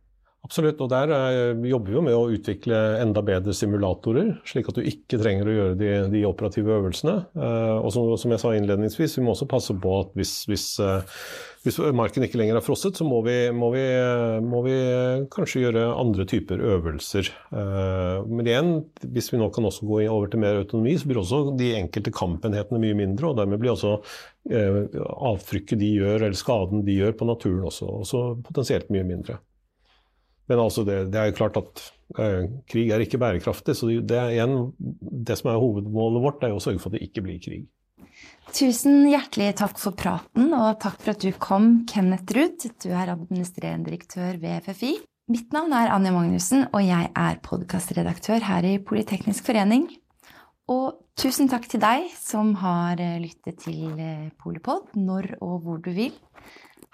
Absolutt, 0.42 0.80
og 0.82 0.90
der 0.90 1.12
er, 1.14 1.52
jobber 1.70 1.94
vi 1.94 2.02
med 2.08 2.16
å 2.18 2.30
utvikle 2.34 2.78
enda 2.98 3.22
bedre 3.22 3.54
simulatorer, 3.54 4.32
slik 4.50 4.72
at 4.72 4.80
du 4.80 4.88
ikke 4.90 5.20
trenger 5.22 5.46
å 5.46 5.54
gjøre 5.54 5.76
de, 5.78 5.90
de 6.16 6.24
operative 6.26 6.74
øvelsene. 6.80 7.14
Uh, 7.38 7.78
og 7.78 7.92
som, 7.94 8.08
som, 8.18 8.34
jeg 8.34 8.42
sa 8.42 8.56
innledningsvis, 8.58 9.20
vi 9.20 9.26
må 9.28 9.36
også 9.36 9.46
passe 9.52 9.76
på 9.78 9.92
at 10.00 10.16
hvis, 10.18 10.32
hvis, 10.50 10.66
uh, 10.82 11.06
hvis 11.62 11.78
marken 11.94 12.26
ikke 12.26 12.40
lenger 12.42 12.58
er 12.58 12.66
frosset, 12.66 12.98
så 12.98 13.06
må 13.06 13.20
vi, 13.28 13.36
må 13.54 13.70
vi, 13.76 13.84
må 14.42 14.64
vi 14.66 14.80
kanskje 15.36 15.62
gjøre 15.68 15.86
andre 15.92 16.26
typer 16.26 16.66
øvelser. 16.74 17.30
Men 17.54 18.50
igjen, 18.50 18.74
hvis 19.14 19.30
vi 19.30 19.38
nå 19.38 19.52
kan 19.54 19.70
også 19.70 19.86
gå 19.86 20.02
over 20.08 20.32
til 20.34 20.42
mer 20.42 20.58
autonomi, 20.64 20.96
så 20.98 21.12
blir 21.12 21.22
også 21.22 21.44
de 21.60 21.70
enkelte 21.78 22.16
kampenhetene 22.18 22.82
mye 22.82 22.98
mindre, 22.98 23.30
og 23.30 23.38
dermed 23.38 23.62
blir 23.62 23.76
også 23.76 23.94
avtrykket 24.50 25.84
de 25.86 25.94
gjør, 26.00 26.18
eller 26.18 26.42
skaden 26.42 26.82
de 26.90 26.98
gjør 26.98 27.14
på 27.22 27.30
naturen 27.30 27.70
også, 27.70 27.94
også 28.02 28.26
potensielt 28.50 28.90
mye 28.90 29.06
mindre. 29.06 29.38
Men 30.52 30.60
altså 30.60 30.84
det, 30.84 31.06
det, 31.14 31.20
er 31.20 31.30
jo 31.30 31.38
klart 31.38 31.58
at 31.62 31.82
eh, 32.20 32.50
krig 32.68 32.90
er 32.92 33.04
ikke 33.04 33.20
bærekraftig. 33.22 33.76
Så 33.78 33.88
det, 33.88 34.18
er 34.18 34.34
igjen, 34.34 34.58
det 34.78 35.38
som 35.40 35.54
er 35.54 35.62
hovedmålet 35.62 36.26
vårt, 36.26 36.44
er 36.44 36.56
å 36.56 36.60
sørge 36.64 36.82
for 36.84 36.92
at 36.92 37.00
det 37.00 37.08
ikke 37.08 37.24
blir 37.24 37.40
krig. 37.40 37.70
Tusen 38.52 39.06
hjertelig 39.08 39.54
takk 39.62 39.80
for 39.80 39.96
praten, 39.96 40.50
og 40.52 40.82
takk 40.84 40.98
for 41.00 41.14
at 41.14 41.24
du 41.24 41.32
kom, 41.40 41.86
Kenneth 41.88 42.36
Ruud. 42.36 42.68
Du 42.84 42.90
er 42.92 43.14
administrerende 43.14 43.88
direktør 43.88 44.42
ved 44.42 44.68
FFI. 44.68 44.98
Mitt 45.32 45.56
navn 45.56 45.72
er 45.78 45.94
Anja 45.96 46.12
Magnussen, 46.12 46.66
og 46.76 46.84
jeg 46.84 47.08
er 47.16 47.40
podkastredaktør 47.46 48.44
her 48.44 48.68
i 48.68 48.76
Politeknisk 48.84 49.48
forening. 49.48 49.88
Og 50.72 51.00
tusen 51.20 51.48
takk 51.52 51.70
til 51.72 51.80
deg 51.84 52.12
som 52.20 52.52
har 52.60 53.00
lyttet 53.24 53.64
til 53.64 53.96
eh, 53.96 54.28
Polipod 54.42 54.92
når 55.00 55.38
og 55.40 55.62
hvor 55.64 55.80
du 55.80 55.94
vil. 55.96 56.12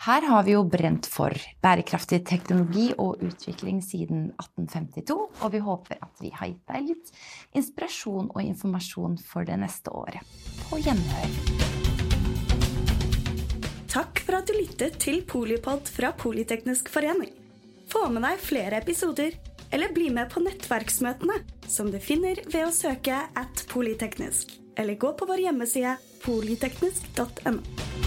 Her 0.05 0.21
har 0.29 0.43
vi 0.45 0.53
jo 0.53 0.61
brent 0.69 1.07
for 1.09 1.33
bærekraftig 1.63 2.19
teknologi 2.29 2.91
og 3.01 3.17
utvikling 3.25 3.79
siden 3.81 4.27
1852, 4.37 5.15
og 5.41 5.53
vi 5.55 5.61
håper 5.65 5.97
at 6.05 6.21
vi 6.21 6.29
har 6.37 6.51
gitt 6.51 6.69
deg 6.69 6.91
litt 6.91 7.09
inspirasjon 7.57 8.29
og 8.29 8.43
informasjon 8.43 9.17
for 9.25 9.47
det 9.47 9.57
neste 9.57 9.89
året. 9.89 10.21
På 10.69 10.77
gjenhør. 10.77 11.33
Takk 13.89 14.21
for 14.21 14.37
at 14.37 14.45
du 14.45 14.53
lyttet 14.59 14.99
til 15.01 15.23
Polipod 15.25 15.89
fra 15.89 16.11
Politeknisk 16.13 16.91
forening. 16.93 17.33
Få 17.89 18.05
med 18.13 18.21
deg 18.27 18.43
flere 18.43 18.83
episoder, 18.83 19.33
eller 19.73 19.95
bli 19.95 20.11
med 20.13 20.29
på 20.29 20.43
nettverksmøtene, 20.45 21.39
som 21.65 21.89
du 21.89 21.97
finner 22.03 22.37
ved 22.45 22.67
å 22.67 22.75
søke 22.75 23.17
at 23.33 23.65
polyteknisk, 23.71 24.53
eller 24.77 24.99
gå 25.01 25.15
på 25.17 25.27
vår 25.27 25.47
hjemmeside 25.47 25.97
polyteknisk.no. 26.21 28.06